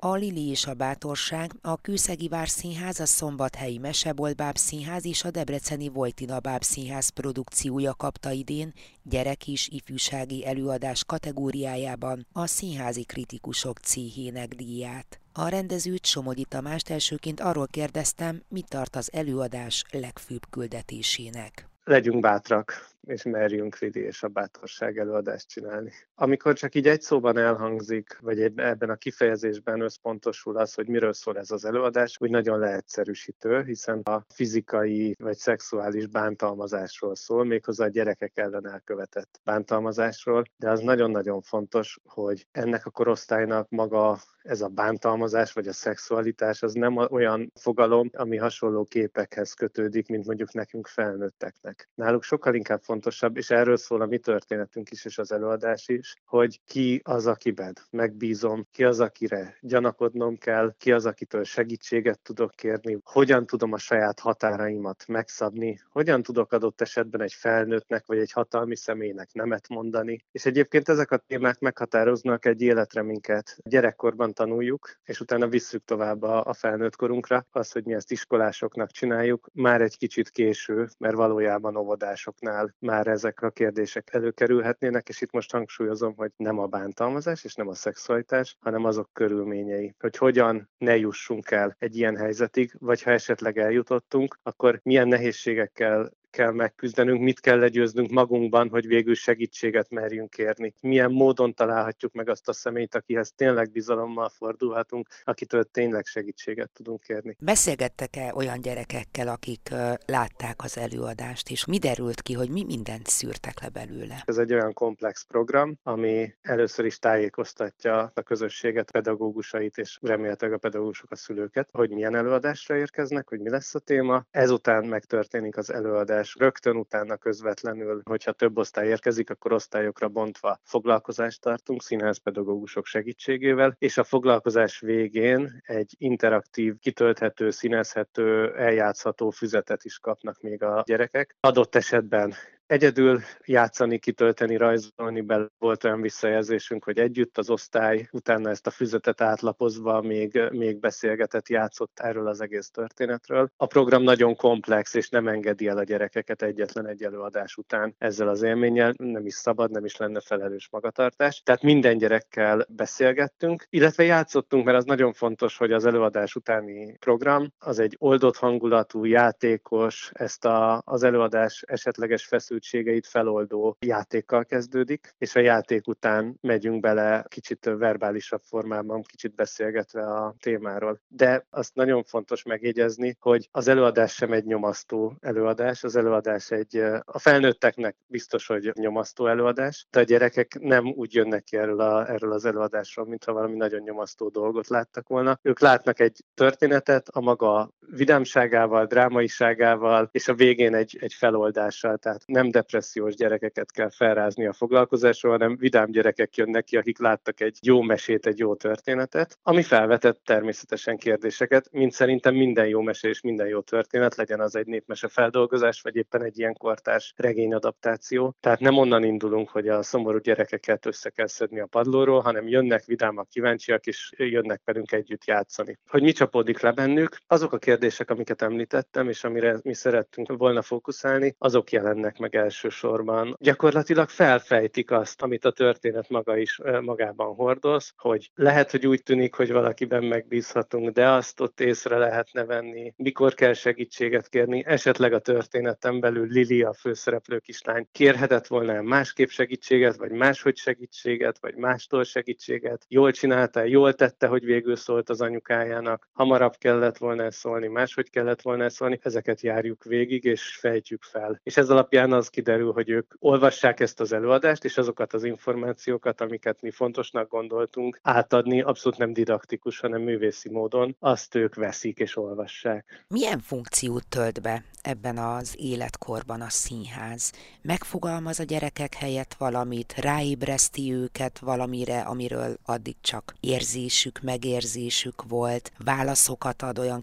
A 0.00 0.14
Lili 0.14 0.48
és 0.48 0.66
a 0.66 0.74
Bátorság, 0.74 1.52
a 1.62 1.80
Kőszegi 1.80 2.28
Várszínház, 2.28 3.00
a 3.00 3.06
Szombathelyi 3.06 3.78
Mesebolt 3.78 4.36
Bábszínház 4.36 5.04
és 5.04 5.24
a 5.24 5.30
Debreceni 5.30 5.88
Vojtina 5.88 6.40
Bábszínház 6.40 7.08
produkciója 7.08 7.94
kapta 7.94 8.30
idén 8.30 8.72
gyerek 9.02 9.48
és 9.48 9.68
ifjúsági 9.68 10.46
előadás 10.46 11.04
kategóriájában 11.04 12.26
a 12.32 12.46
színházi 12.46 13.04
kritikusok 13.04 13.78
cíhének 13.78 14.54
díját. 14.54 15.20
A 15.32 15.48
rendezőt 15.48 16.06
Somogyi 16.06 16.44
Tamást 16.44 16.90
elsőként 16.90 17.40
arról 17.40 17.66
kérdeztem, 17.66 18.42
mit 18.48 18.68
tart 18.68 18.96
az 18.96 19.12
előadás 19.12 19.84
legfőbb 19.90 20.42
küldetésének 20.50 21.68
legyünk 21.88 22.20
bátrak. 22.20 22.88
És 23.08 23.22
merjünk 23.22 23.78
Lidi 23.78 24.00
és 24.00 24.22
a 24.22 24.28
bátorság 24.28 24.98
előadást 24.98 25.48
csinálni. 25.48 25.90
Amikor 26.14 26.54
csak 26.54 26.74
így 26.74 26.86
egy 26.86 27.00
szóban 27.00 27.38
elhangzik, 27.38 28.18
vagy 28.20 28.40
ebben 28.40 28.90
a 28.90 28.96
kifejezésben 28.96 29.80
összpontosul 29.80 30.56
az, 30.56 30.74
hogy 30.74 30.88
miről 30.88 31.12
szól 31.12 31.38
ez 31.38 31.50
az 31.50 31.64
előadás, 31.64 32.16
úgy 32.20 32.30
nagyon 32.30 32.58
leegyszerűsítő, 32.58 33.62
hiszen 33.62 34.00
a 34.00 34.24
fizikai 34.34 35.14
vagy 35.18 35.36
szexuális 35.36 36.06
bántalmazásról 36.06 37.14
szól, 37.14 37.44
méghozzá 37.44 37.84
a 37.84 37.88
gyerekek 37.88 38.36
ellen 38.38 38.68
elkövetett 38.68 39.40
bántalmazásról, 39.44 40.44
de 40.56 40.70
az 40.70 40.80
nagyon-nagyon 40.80 41.40
fontos, 41.40 41.98
hogy 42.04 42.46
ennek 42.52 42.86
a 42.86 42.90
korosztálynak 42.90 43.68
maga 43.68 44.18
ez 44.48 44.60
a 44.60 44.68
bántalmazás 44.68 45.52
vagy 45.52 45.68
a 45.68 45.72
szexualitás 45.72 46.62
az 46.62 46.72
nem 46.72 46.96
olyan 46.96 47.52
fogalom, 47.54 48.10
ami 48.12 48.36
hasonló 48.36 48.84
képekhez 48.84 49.52
kötődik, 49.52 50.08
mint 50.08 50.26
mondjuk 50.26 50.52
nekünk 50.52 50.86
felnőtteknek. 50.86 51.88
Náluk 51.94 52.22
sokkal 52.22 52.54
inkább 52.54 52.82
fontosabb, 52.82 53.36
és 53.36 53.50
erről 53.50 53.76
szól 53.76 54.00
a 54.00 54.06
mi 54.06 54.18
történetünk 54.18 54.90
is, 54.90 55.04
és 55.04 55.18
az 55.18 55.32
előadás 55.32 55.88
is, 55.88 56.14
hogy 56.24 56.60
ki 56.66 57.00
az, 57.04 57.26
akiben 57.26 57.72
megbízom, 57.90 58.66
ki 58.72 58.84
az, 58.84 59.00
akire 59.00 59.56
gyanakodnom 59.60 60.36
kell, 60.36 60.74
ki 60.78 60.92
az, 60.92 61.06
akitől 61.06 61.44
segítséget 61.44 62.20
tudok 62.20 62.50
kérni, 62.50 62.98
hogyan 63.04 63.46
tudom 63.46 63.72
a 63.72 63.78
saját 63.78 64.20
határaimat 64.20 65.04
megszabni, 65.06 65.80
hogyan 65.90 66.22
tudok 66.22 66.52
adott 66.52 66.80
esetben 66.80 67.22
egy 67.22 67.32
felnőttnek 67.32 68.06
vagy 68.06 68.18
egy 68.18 68.32
hatalmi 68.32 68.76
személynek 68.76 69.32
nemet 69.32 69.68
mondani. 69.68 70.24
És 70.32 70.46
egyébként 70.46 70.88
ezek 70.88 71.10
a 71.10 71.16
témák 71.16 71.58
meghatároznak 71.58 72.44
egy 72.44 72.62
életre 72.62 73.02
minket. 73.02 73.56
Gyerekkorban 73.64 74.36
tanuljuk, 74.38 74.90
és 75.04 75.20
utána 75.20 75.48
visszük 75.48 75.84
tovább 75.84 76.22
a, 76.22 76.44
a 76.44 76.52
felnőtt 76.52 76.96
korunkra. 76.96 77.46
Az, 77.50 77.72
hogy 77.72 77.84
mi 77.84 77.94
ezt 77.94 78.10
iskolásoknak 78.10 78.90
csináljuk, 78.90 79.48
már 79.52 79.80
egy 79.80 79.96
kicsit 79.96 80.30
késő, 80.30 80.88
mert 80.98 81.14
valójában 81.14 81.76
óvodásoknál 81.76 82.74
már 82.78 83.06
ezek 83.06 83.42
a 83.42 83.50
kérdések 83.50 84.08
előkerülhetnének, 84.12 85.08
és 85.08 85.20
itt 85.20 85.32
most 85.32 85.52
hangsúlyozom, 85.52 86.14
hogy 86.16 86.30
nem 86.36 86.58
a 86.58 86.66
bántalmazás 86.66 87.44
és 87.44 87.54
nem 87.54 87.68
a 87.68 87.74
szexualitás, 87.74 88.56
hanem 88.60 88.84
azok 88.84 89.10
körülményei, 89.12 89.94
hogy 89.98 90.16
hogyan 90.16 90.70
ne 90.78 90.96
jussunk 90.96 91.50
el 91.50 91.76
egy 91.78 91.96
ilyen 91.96 92.16
helyzetig, 92.16 92.74
vagy 92.78 93.02
ha 93.02 93.10
esetleg 93.10 93.58
eljutottunk, 93.58 94.38
akkor 94.42 94.80
milyen 94.82 95.08
nehézségekkel 95.08 96.10
kell 96.30 96.52
megküzdenünk, 96.52 97.20
mit 97.20 97.40
kell 97.40 97.58
legyőznünk 97.58 98.10
magunkban, 98.10 98.68
hogy 98.68 98.86
végül 98.86 99.14
segítséget 99.14 99.90
merjünk 99.90 100.30
kérni. 100.30 100.74
Milyen 100.80 101.10
módon 101.10 101.54
találhatjuk 101.54 102.12
meg 102.12 102.28
azt 102.28 102.48
a 102.48 102.52
személyt, 102.52 102.94
akihez 102.94 103.32
tényleg 103.36 103.70
bizalommal 103.70 104.28
fordulhatunk, 104.28 105.08
akitől 105.24 105.64
tényleg 105.64 106.04
segítséget 106.04 106.70
tudunk 106.70 107.00
kérni. 107.00 107.36
Beszélgettek-e 107.38 108.32
olyan 108.34 108.60
gyerekekkel, 108.60 109.28
akik 109.28 109.68
látták 110.06 110.62
az 110.62 110.78
előadást, 110.78 111.50
és 111.50 111.64
mi 111.64 111.78
derült 111.78 112.22
ki, 112.22 112.32
hogy 112.32 112.50
mi 112.50 112.64
mindent 112.64 113.06
szűrtek 113.06 113.60
le 113.60 113.68
belőle? 113.68 114.22
Ez 114.24 114.38
egy 114.38 114.52
olyan 114.52 114.72
komplex 114.72 115.24
program, 115.24 115.78
ami 115.82 116.34
először 116.42 116.84
is 116.84 116.98
tájékoztatja 116.98 118.10
a 118.14 118.22
közösséget, 118.22 118.90
pedagógusait, 118.90 119.76
és 119.78 119.98
remélhetőleg 120.02 120.54
a 120.54 120.58
pedagógusok 120.58 121.10
a 121.10 121.16
szülőket, 121.16 121.68
hogy 121.72 121.90
milyen 121.90 122.14
előadásra 122.14 122.76
érkeznek, 122.76 123.28
hogy 123.28 123.40
mi 123.40 123.50
lesz 123.50 123.74
a 123.74 123.78
téma. 123.78 124.24
Ezután 124.30 124.84
megtörténik 124.84 125.56
az 125.56 125.72
előadás 125.72 126.17
és 126.20 126.34
rögtön 126.38 126.76
utána 126.76 127.16
közvetlenül, 127.16 128.02
hogyha 128.04 128.32
több 128.32 128.58
osztály 128.58 128.88
érkezik, 128.88 129.30
akkor 129.30 129.52
osztályokra 129.52 130.08
bontva 130.08 130.60
foglalkozást 130.62 131.40
tartunk 131.40 131.82
színházpedagógusok 131.82 132.86
segítségével, 132.86 133.74
és 133.78 133.98
a 133.98 134.04
foglalkozás 134.04 134.80
végén 134.80 135.60
egy 135.62 135.94
interaktív, 135.98 136.78
kitölthető, 136.78 137.50
színezhető, 137.50 138.54
eljátszható 138.56 139.30
füzetet 139.30 139.84
is 139.84 139.98
kapnak 139.98 140.40
még 140.40 140.62
a 140.62 140.82
gyerekek. 140.86 141.36
Adott 141.40 141.74
esetben 141.74 142.34
egyedül 142.68 143.20
játszani, 143.44 143.98
kitölteni, 143.98 144.56
rajzolni 144.56 145.20
bele 145.20 145.46
volt 145.58 145.84
olyan 145.84 146.00
visszajelzésünk, 146.00 146.84
hogy 146.84 146.98
együtt 146.98 147.38
az 147.38 147.50
osztály, 147.50 148.08
utána 148.12 148.50
ezt 148.50 148.66
a 148.66 148.70
füzetet 148.70 149.20
átlapozva 149.20 150.00
még, 150.00 150.40
még 150.50 150.80
beszélgetett, 150.80 151.48
játszott 151.48 151.98
erről 151.98 152.26
az 152.26 152.40
egész 152.40 152.70
történetről. 152.70 153.50
A 153.56 153.66
program 153.66 154.02
nagyon 154.02 154.36
komplex, 154.36 154.94
és 154.94 155.08
nem 155.08 155.28
engedi 155.28 155.66
el 155.66 155.78
a 155.78 155.82
gyerekeket 155.82 156.42
egyetlen 156.42 156.86
egy 156.86 157.02
előadás 157.02 157.56
után 157.56 157.94
ezzel 157.98 158.28
az 158.28 158.42
élménnyel, 158.42 158.94
nem 158.96 159.26
is 159.26 159.34
szabad, 159.34 159.70
nem 159.70 159.84
is 159.84 159.96
lenne 159.96 160.20
felelős 160.20 160.68
magatartás. 160.70 161.42
Tehát 161.44 161.62
minden 161.62 161.98
gyerekkel 161.98 162.66
beszélgettünk, 162.68 163.66
illetve 163.70 164.04
játszottunk, 164.04 164.64
mert 164.64 164.76
az 164.76 164.84
nagyon 164.84 165.12
fontos, 165.12 165.56
hogy 165.56 165.72
az 165.72 165.84
előadás 165.86 166.34
utáni 166.34 166.96
program 166.98 167.52
az 167.58 167.78
egy 167.78 167.96
oldott 167.98 168.36
hangulatú, 168.36 169.04
játékos, 169.04 170.10
ezt 170.12 170.44
a, 170.44 170.82
az 170.84 171.02
előadás 171.02 171.62
esetleges 171.66 172.24
feszült 172.24 172.56
feszültségeit 172.58 173.06
feloldó 173.06 173.76
játékkal 173.80 174.44
kezdődik, 174.44 175.14
és 175.18 175.34
a 175.34 175.40
játék 175.40 175.86
után 175.86 176.38
megyünk 176.40 176.80
bele 176.80 177.24
kicsit 177.28 177.64
verbálisabb 177.64 178.40
formában, 178.40 179.02
kicsit 179.02 179.34
beszélgetve 179.34 180.02
a 180.02 180.34
témáról. 180.40 181.00
De 181.08 181.46
azt 181.50 181.74
nagyon 181.74 182.04
fontos 182.04 182.42
megjegyezni, 182.42 183.16
hogy 183.20 183.48
az 183.50 183.68
előadás 183.68 184.14
sem 184.14 184.32
egy 184.32 184.44
nyomasztó 184.44 185.16
előadás, 185.20 185.84
az 185.84 185.96
előadás 185.96 186.50
egy, 186.50 186.76
a 187.04 187.18
felnőtteknek 187.18 187.96
biztos, 188.06 188.46
hogy 188.46 188.70
nyomasztó 188.74 189.26
előadás, 189.26 189.86
de 189.90 190.00
a 190.00 190.02
gyerekek 190.02 190.58
nem 190.60 190.86
úgy 190.86 191.14
jönnek 191.14 191.42
ki 191.44 191.56
erről, 191.56 191.80
a, 191.80 192.10
erről 192.10 192.32
az 192.32 192.44
előadásról, 192.44 193.06
mintha 193.06 193.32
valami 193.32 193.56
nagyon 193.56 193.80
nyomasztó 193.80 194.28
dolgot 194.28 194.68
láttak 194.68 195.08
volna. 195.08 195.38
Ők 195.42 195.60
látnak 195.60 196.00
egy 196.00 196.24
történetet 196.34 197.08
a 197.08 197.20
maga 197.20 197.70
vidámságával, 197.90 198.86
drámaiságával, 198.86 200.08
és 200.12 200.28
a 200.28 200.34
végén 200.34 200.74
egy, 200.74 200.96
egy 201.00 201.12
feloldással, 201.12 201.96
tehát 201.96 202.22
nem 202.26 202.50
depressziós 202.50 203.14
gyerekeket 203.14 203.72
kell 203.72 203.90
felrázni 203.90 204.46
a 204.46 204.52
foglalkozásról, 204.52 205.32
hanem 205.32 205.56
vidám 205.56 205.90
gyerekek 205.90 206.36
jönnek 206.36 206.64
ki, 206.64 206.76
akik 206.76 206.98
láttak 206.98 207.40
egy 207.40 207.58
jó 207.62 207.82
mesét, 207.82 208.26
egy 208.26 208.38
jó 208.38 208.54
történetet, 208.54 209.38
ami 209.42 209.62
felvetett 209.62 210.20
természetesen 210.24 210.96
kérdéseket, 210.96 211.68
mint 211.72 211.92
szerintem 211.92 212.34
minden 212.34 212.66
jó 212.66 212.80
mese 212.80 213.08
és 213.08 213.20
minden 213.20 213.46
jó 213.46 213.60
történet, 213.60 214.16
legyen 214.16 214.40
az 214.40 214.56
egy 214.56 214.66
népmese 214.66 215.08
feldolgozás, 215.08 215.80
vagy 215.80 215.96
éppen 215.96 216.22
egy 216.24 216.38
ilyen 216.38 216.54
kortárs 216.54 217.12
regényadaptáció. 217.16 218.36
Tehát 218.40 218.60
nem 218.60 218.78
onnan 218.78 219.04
indulunk, 219.04 219.48
hogy 219.48 219.68
a 219.68 219.82
szomorú 219.82 220.18
gyerekeket 220.18 220.86
össze 220.86 221.10
kell 221.10 221.26
szedni 221.26 221.60
a 221.60 221.66
padlóról, 221.66 222.20
hanem 222.20 222.48
jönnek 222.48 222.84
vidámak, 222.84 223.28
kíváncsiak, 223.28 223.86
és 223.86 224.12
jönnek 224.16 224.60
velünk 224.64 224.92
együtt 224.92 225.24
játszani. 225.24 225.78
Hogy 225.88 226.02
mi 226.02 226.12
csapódik 226.12 226.60
le 226.60 226.72
bennük, 226.72 227.16
azok 227.26 227.52
a 227.52 227.58
kérdések, 227.58 227.77
amiket 228.06 228.42
említettem, 228.42 229.08
és 229.08 229.24
amire 229.24 229.58
mi 229.62 229.74
szerettünk 229.74 230.32
volna 230.36 230.62
fókuszálni, 230.62 231.34
azok 231.38 231.72
jelennek 231.72 232.18
meg 232.18 232.36
elsősorban. 232.36 233.36
Gyakorlatilag 233.40 234.08
felfejtik 234.08 234.90
azt, 234.90 235.22
amit 235.22 235.44
a 235.44 235.50
történet 235.50 236.08
maga 236.08 236.36
is 236.36 236.60
magában 236.80 237.34
hordoz, 237.34 237.92
hogy 237.96 238.30
lehet, 238.34 238.70
hogy 238.70 238.86
úgy 238.86 239.02
tűnik, 239.02 239.34
hogy 239.34 239.52
valakiben 239.52 240.04
megbízhatunk, 240.04 240.88
de 240.90 241.08
azt 241.08 241.40
ott 241.40 241.60
észre 241.60 241.98
lehetne 241.98 242.44
venni, 242.44 242.92
mikor 242.96 243.34
kell 243.34 243.52
segítséget 243.52 244.28
kérni, 244.28 244.64
esetleg 244.66 245.12
a 245.12 245.18
történetem 245.18 246.00
belül 246.00 246.26
Lili, 246.26 246.62
a 246.62 246.72
főszereplő 246.72 247.38
kislány 247.38 247.88
kérhetett 247.92 248.46
volna 248.46 248.82
másképp 248.82 249.28
segítséget, 249.28 249.96
vagy 249.96 250.10
máshogy 250.10 250.56
segítséget, 250.56 251.38
vagy 251.40 251.54
mástól 251.54 252.04
segítséget, 252.04 252.84
jól 252.88 253.10
csinálta, 253.10 253.62
jól 253.62 253.94
tette, 253.94 254.26
hogy 254.26 254.44
végül 254.44 254.76
szólt 254.76 255.10
az 255.10 255.20
anyukájának, 255.20 256.08
hamarabb 256.12 256.54
kellett 256.58 256.98
volna 256.98 257.30
szólni, 257.30 257.67
máshogy 257.70 258.10
kellett 258.10 258.42
volna 258.42 258.68
szólni, 258.68 258.98
ezeket 259.02 259.40
járjuk 259.40 259.84
végig, 259.84 260.24
és 260.24 260.56
fejtjük 260.60 261.02
fel. 261.02 261.40
És 261.42 261.56
ez 261.56 261.70
alapján 261.70 262.12
az 262.12 262.28
kiderül, 262.28 262.72
hogy 262.72 262.90
ők 262.90 263.14
olvassák 263.18 263.80
ezt 263.80 264.00
az 264.00 264.12
előadást, 264.12 264.64
és 264.64 264.78
azokat 264.78 265.12
az 265.12 265.24
információkat, 265.24 266.20
amiket 266.20 266.62
mi 266.62 266.70
fontosnak 266.70 267.28
gondoltunk, 267.28 267.98
átadni 268.02 268.62
abszolút 268.62 268.98
nem 268.98 269.12
didaktikus, 269.12 269.80
hanem 269.80 270.02
művészi 270.02 270.50
módon, 270.50 270.96
azt 270.98 271.34
ők 271.34 271.54
veszik 271.54 271.98
és 271.98 272.16
olvassák. 272.16 273.04
Milyen 273.08 273.40
funkciót 273.40 274.06
tölt 274.08 274.42
be 274.42 274.64
ebben 274.82 275.18
az 275.18 275.54
életkorban 275.58 276.40
a 276.40 276.48
színház? 276.48 277.32
Megfogalmaz 277.62 278.40
a 278.40 278.44
gyerekek 278.44 278.94
helyett 278.94 279.34
valamit, 279.38 279.94
ráébreszti 279.96 280.92
őket 280.92 281.38
valamire, 281.38 282.00
amiről 282.00 282.56
addig 282.64 282.96
csak 283.00 283.34
érzésük, 283.40 284.20
megérzésük 284.20 285.22
volt, 285.28 285.72
válaszokat 285.84 286.62
ad 286.62 286.78
olyan 286.78 287.00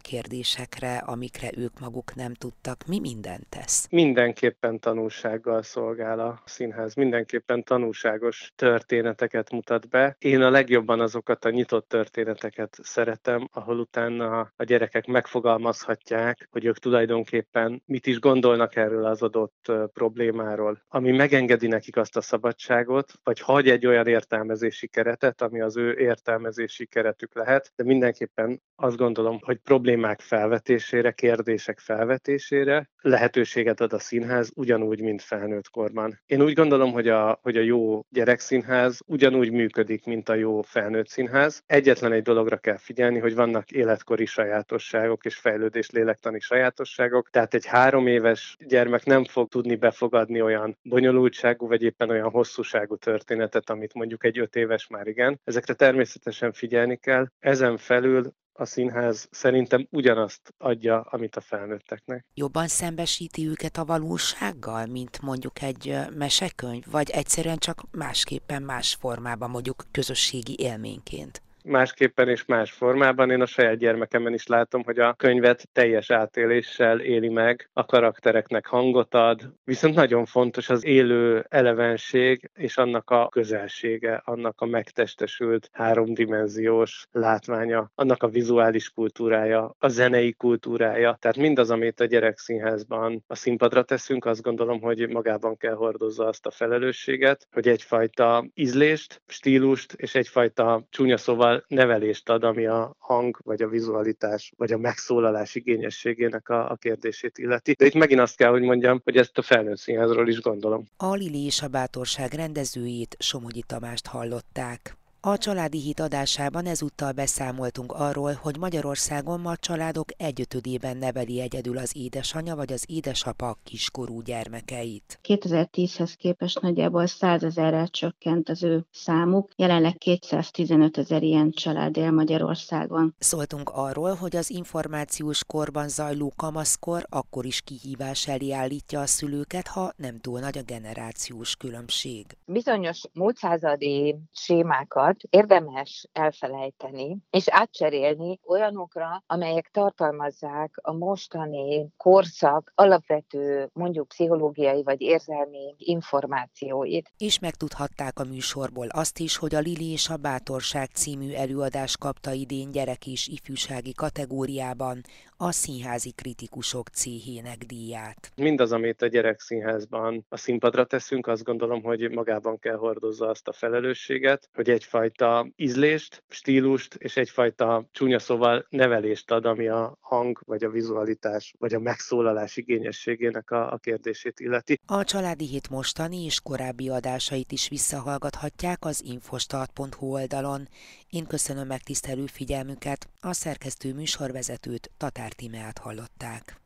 kérdésekre, 0.56 0.98
amikre 0.98 1.50
ők 1.58 1.80
maguk 1.80 2.16
nem 2.16 2.34
tudtak. 2.34 2.86
Mi 2.88 3.00
mindent 3.00 3.48
tesz? 3.50 3.88
Mindenképpen 3.90 4.80
tanul 4.80 5.06
tanulsággal 5.06 5.62
szolgál 5.62 6.20
a 6.20 6.42
színház. 6.46 6.96
Mindenképpen 6.96 7.64
tanulságos 7.64 8.52
történeteket 8.56 9.52
mutat 9.52 9.90
be. 9.90 10.16
Én 10.20 10.42
a 10.42 10.50
legjobban 10.50 11.00
azokat 11.00 11.46
a 11.46 11.50
nyitott 11.50 11.88
történeteket 11.88 12.78
szeretem, 12.82 13.48
ahol 13.52 13.80
utána 13.80 14.52
a 14.56 14.64
gyerekek 14.64 15.06
megfogalmazhatják, 15.06 16.48
hogy 16.52 16.66
ők 16.66 16.78
tulajdonképpen 16.78 17.82
mit 17.86 18.08
is 18.08 18.20
gondolnak 18.20 18.76
erről 18.76 19.06
az 19.06 19.22
adott 19.22 19.72
problémáról, 19.94 20.84
ami 20.88 21.12
megengedi 21.12 21.68
nekik 21.68 21.98
azt 21.98 22.18
a 22.18 22.22
szabadságot, 22.22 23.14
vagy 23.24 23.40
hagy 23.40 23.70
egy 23.70 23.86
olyan 23.86 24.08
értelmezési 24.08 24.88
keretet, 24.88 25.42
ami 25.42 25.62
az 25.62 25.78
ő 25.78 25.98
értelmezési 25.98 26.86
keretük 26.86 27.36
lehet, 27.36 27.72
de 27.76 27.84
mindenképpen 27.84 28.62
azt 28.76 28.98
gondolom, 28.98 29.40
hogy 29.42 29.58
problémák 29.58 30.20
felvetésére, 30.36 31.12
kérdések 31.12 31.80
felvetésére 31.80 32.90
lehetőséget 33.02 33.82
ad 33.82 33.94
a 33.94 34.00
színház, 34.00 34.52
ugyanúgy, 34.56 35.02
mint 35.02 35.22
felnőtt 35.22 35.70
korban. 35.70 36.22
Én 36.26 36.42
úgy 36.42 36.54
gondolom, 36.54 36.92
hogy 36.92 37.08
a, 37.08 37.40
hogy 37.42 37.58
a 37.58 37.62
jó 37.62 38.02
gyerekszínház 38.10 39.00
ugyanúgy 39.06 39.52
működik, 39.52 40.06
mint 40.06 40.30
a 40.30 40.34
jó 40.34 40.62
felnőtt 40.62 41.08
színház. 41.08 41.64
Egyetlen 41.66 42.12
egy 42.12 42.22
dologra 42.22 42.58
kell 42.58 42.78
figyelni, 42.78 43.20
hogy 43.20 43.36
vannak 43.36 43.72
életkori 43.72 44.26
sajátosságok 44.26 45.26
és 45.26 45.36
fejlődés 45.36 45.90
lélektani 45.90 46.40
sajátosságok, 46.40 47.30
tehát 47.30 47.54
egy 47.54 47.66
három 47.66 48.08
éves 48.08 48.56
gyermek 48.68 49.06
nem 49.06 49.24
fog 49.24 49.48
tudni 49.48 49.76
befogadni 49.76 50.42
olyan 50.42 50.78
bonyolultságú 50.84 51.68
vagy 51.68 51.84
éppen 51.84 52.10
olyan 52.10 52.30
hosszúságú 52.30 52.96
történetet, 52.96 53.70
amit 53.70 53.94
mondjuk 53.94 54.24
egy 54.24 54.40
öt 54.40 54.56
éves 54.56 54.88
már 54.88 55.08
igen. 55.08 55.40
Ezekre 55.44 55.74
természetesen 55.74 56.54
figyelni 56.54 56.96
kell. 56.98 57.28
Ezen 57.40 57.78
felül 57.78 58.34
a 58.58 58.66
színház 58.66 59.28
szerintem 59.32 59.88
ugyanazt 59.92 60.54
adja, 60.58 61.02
amit 61.02 61.36
a 61.36 61.42
felnőtteknek. 61.42 62.26
Jobban 62.34 62.68
szembesíti 62.68 63.48
őket 63.48 63.78
a 63.78 63.86
valósággal, 63.86 64.86
mint 64.86 65.22
mondjuk 65.22 65.62
egy 65.62 65.98
mesekönyv, 66.18 66.84
vagy 66.92 67.10
egyszerűen 67.10 67.58
csak 67.58 67.84
másképpen 67.92 68.62
más 68.62 68.98
formában, 69.00 69.50
mondjuk 69.50 69.84
közösségi 69.92 70.56
élményként? 70.60 71.44
Másképpen 71.66 72.30
és 72.30 72.46
más 72.46 72.72
formában. 72.72 73.32
Én 73.32 73.42
a 73.42 73.46
saját 73.46 73.78
gyermekemben 73.78 74.34
is 74.34 74.48
látom, 74.48 74.84
hogy 74.84 75.00
a 75.00 75.14
könyvet 75.14 75.68
teljes 75.74 76.12
átéléssel 76.12 77.00
éli 77.00 77.30
meg, 77.30 77.70
a 77.74 77.86
karaktereknek 77.86 78.66
hangot 78.66 79.14
ad, 79.14 79.54
viszont 79.64 79.96
nagyon 79.96 80.26
fontos 80.26 80.70
az 80.70 80.86
élő 80.86 81.46
elevenség 81.50 82.50
és 82.54 82.78
annak 82.78 83.10
a 83.10 83.30
közelsége, 83.30 84.22
annak 84.26 84.62
a 84.62 84.66
megtestesült 84.66 85.70
háromdimenziós 85.72 87.08
látványa, 87.12 87.92
annak 87.96 88.24
a 88.24 88.28
vizuális 88.28 88.90
kultúrája, 88.90 89.76
a 89.80 89.88
zenei 89.88 90.34
kultúrája. 90.34 91.18
Tehát 91.20 91.38
mindaz, 91.38 91.72
amit 91.72 92.00
a 92.00 92.06
gyerekszínházban 92.06 93.24
a 93.28 93.36
színpadra 93.36 93.84
teszünk, 93.84 94.26
azt 94.26 94.42
gondolom, 94.42 94.82
hogy 94.82 95.10
magában 95.10 95.58
kell 95.58 95.74
hordozza 95.74 96.26
azt 96.26 96.46
a 96.46 96.52
felelősséget, 96.52 97.48
hogy 97.52 97.68
egyfajta 97.68 98.46
ízlést, 98.54 99.22
stílust 99.28 99.94
és 99.94 100.16
egyfajta 100.16 100.84
csúnya 100.90 101.18
szóval 101.18 101.55
nevelést 101.68 102.30
ad, 102.30 102.44
ami 102.44 102.66
a 102.66 102.96
hang, 103.00 103.38
vagy 103.44 103.62
a 103.62 103.68
vizualitás, 103.68 104.54
vagy 104.58 104.72
a 104.72 104.78
megszólalás 104.78 105.56
igényességének 105.56 106.50
a, 106.50 106.70
a 106.70 106.76
kérdését 106.76 107.38
illeti. 107.38 107.72
De 107.72 107.86
itt 107.86 107.94
megint 107.94 108.20
azt 108.20 108.38
kell, 108.38 108.50
hogy 108.50 108.62
mondjam, 108.62 109.02
hogy 109.04 109.18
ezt 109.18 109.38
a 109.38 109.42
felnőtt 109.42 109.78
színházról 109.78 110.30
is 110.30 110.42
gondolom. 110.42 110.86
A 110.98 111.14
Lili 111.14 111.46
és 111.46 111.62
a 111.62 111.68
Bátorság 111.68 112.34
rendezőjét 112.34 113.16
Somogyi 113.20 113.64
Tamást 113.68 114.08
hallották. 114.08 114.98
A 115.28 115.38
családi 115.38 115.80
hit 115.80 116.00
adásában 116.00 116.66
ezúttal 116.66 117.12
beszámoltunk 117.12 117.92
arról, 117.92 118.34
hogy 118.42 118.58
Magyarországon 118.58 119.40
ma 119.40 119.52
a 119.52 119.56
családok 119.56 120.08
egyötödében 120.18 120.98
neveli 120.98 121.42
egyedül 121.42 121.78
az 121.78 121.92
édesanyja 121.96 122.56
vagy 122.56 122.72
az 122.72 122.86
édesapa 122.88 123.58
kiskorú 123.64 124.22
gyermekeit. 124.22 125.20
2010-hez 125.24 126.14
képest 126.18 126.62
nagyjából 126.62 127.08
100 127.08 127.44
ezerrel 127.44 127.88
csökkent 127.88 128.50
az 128.50 128.64
ő 128.64 128.86
számuk, 128.92 129.52
jelenleg 129.56 129.98
215 129.98 130.98
ezer 130.98 131.24
ilyen 131.24 131.52
család 131.52 131.98
él 131.98 132.12
Magyarországon. 132.12 133.16
Szóltunk 133.20 133.70
arról, 133.70 134.14
hogy 134.14 134.36
az 134.36 134.50
információs 134.50 135.44
korban 135.46 135.90
zajló 135.90 136.34
kamaszkor 136.36 137.06
akkor 137.10 137.46
is 137.46 137.62
kihívás 137.62 138.28
elé 138.28 138.52
állítja 138.52 139.00
a 139.00 139.06
szülőket, 139.06 139.68
ha 139.68 139.94
nem 139.96 140.20
túl 140.20 140.40
nagy 140.40 140.58
a 140.58 140.64
generációs 140.66 141.56
különbség. 141.56 142.26
Bizonyos 142.46 143.02
múltszázadi 143.14 144.16
sémákat 144.32 145.14
dolgokat 145.16 145.24
érdemes 145.30 146.08
elfelejteni, 146.12 147.18
és 147.30 147.46
átcserélni 147.50 148.40
olyanokra, 148.46 149.24
amelyek 149.28 149.70
tartalmazzák 149.72 150.72
a 150.82 150.94
mostani 150.94 151.88
korszak 151.98 152.72
alapvető, 152.76 153.70
mondjuk 153.74 154.08
pszichológiai 154.08 154.84
vagy 154.84 155.02
érzelmi 155.02 155.76
információit. 155.78 157.12
És 157.18 157.40
megtudhatták 157.40 158.20
a 158.20 158.24
műsorból 158.24 158.88
azt 158.88 159.20
is, 159.20 159.38
hogy 159.38 159.56
a 159.56 159.60
Lili 159.60 159.92
és 159.92 160.10
a 160.10 160.18
Bátorság 160.18 160.90
című 160.90 161.34
előadás 161.34 161.98
kapta 161.98 162.32
idén 162.32 162.72
gyerek 162.72 163.08
és 163.08 163.28
ifjúsági 163.28 163.94
kategóriában 163.94 165.02
a 165.38 165.52
színházi 165.52 166.12
kritikusok 166.12 166.88
céhének 166.88 167.58
díját. 167.58 168.32
Mindaz, 168.36 168.72
amit 168.72 169.02
a 169.02 169.08
gyerekszínházban 169.08 170.26
a 170.30 170.38
színpadra 170.38 170.86
teszünk, 170.86 171.28
azt 171.28 171.44
gondolom, 171.44 171.84
hogy 171.84 172.12
magában 172.12 172.60
kell 172.60 172.76
hordozza 172.76 173.28
azt 173.28 173.48
a 173.48 173.54
felelősséget, 173.54 174.50
hogy 174.54 174.70
egyfajta 175.06 175.48
ízlést, 175.56 176.24
stílust 176.30 176.96
és 176.96 177.18
egyfajta 177.18 177.90
csúnya 177.92 178.20
szóval 178.20 178.66
nevelést 178.70 179.32
ad, 179.32 179.46
ami 179.46 179.68
a 179.68 179.98
hang, 180.02 180.40
vagy 180.46 180.64
a 180.64 180.70
vizualitás, 180.70 181.54
vagy 181.60 181.74
a 181.74 181.80
megszólalás 181.80 182.58
igényességének 182.58 183.52
a, 183.52 183.72
a 183.72 183.78
kérdését 183.78 184.40
illeti. 184.40 184.80
A 184.86 185.04
Családi 185.04 185.48
Hét 185.48 185.70
mostani 185.70 186.24
és 186.24 186.42
korábbi 186.42 186.90
adásait 186.90 187.52
is 187.52 187.70
visszahallgathatják 187.70 188.86
az 188.86 189.04
infostart.hu 189.04 190.14
oldalon. 190.14 190.68
Én 191.10 191.26
köszönöm 191.26 191.68
megtisztelő 191.68 192.26
figyelmüket, 192.26 193.08
a 193.22 193.34
szerkesztő 193.34 193.94
műsorvezetőt 193.94 194.92
Tatár 194.98 195.32
Timeát 195.32 195.78
hallották. 195.78 196.65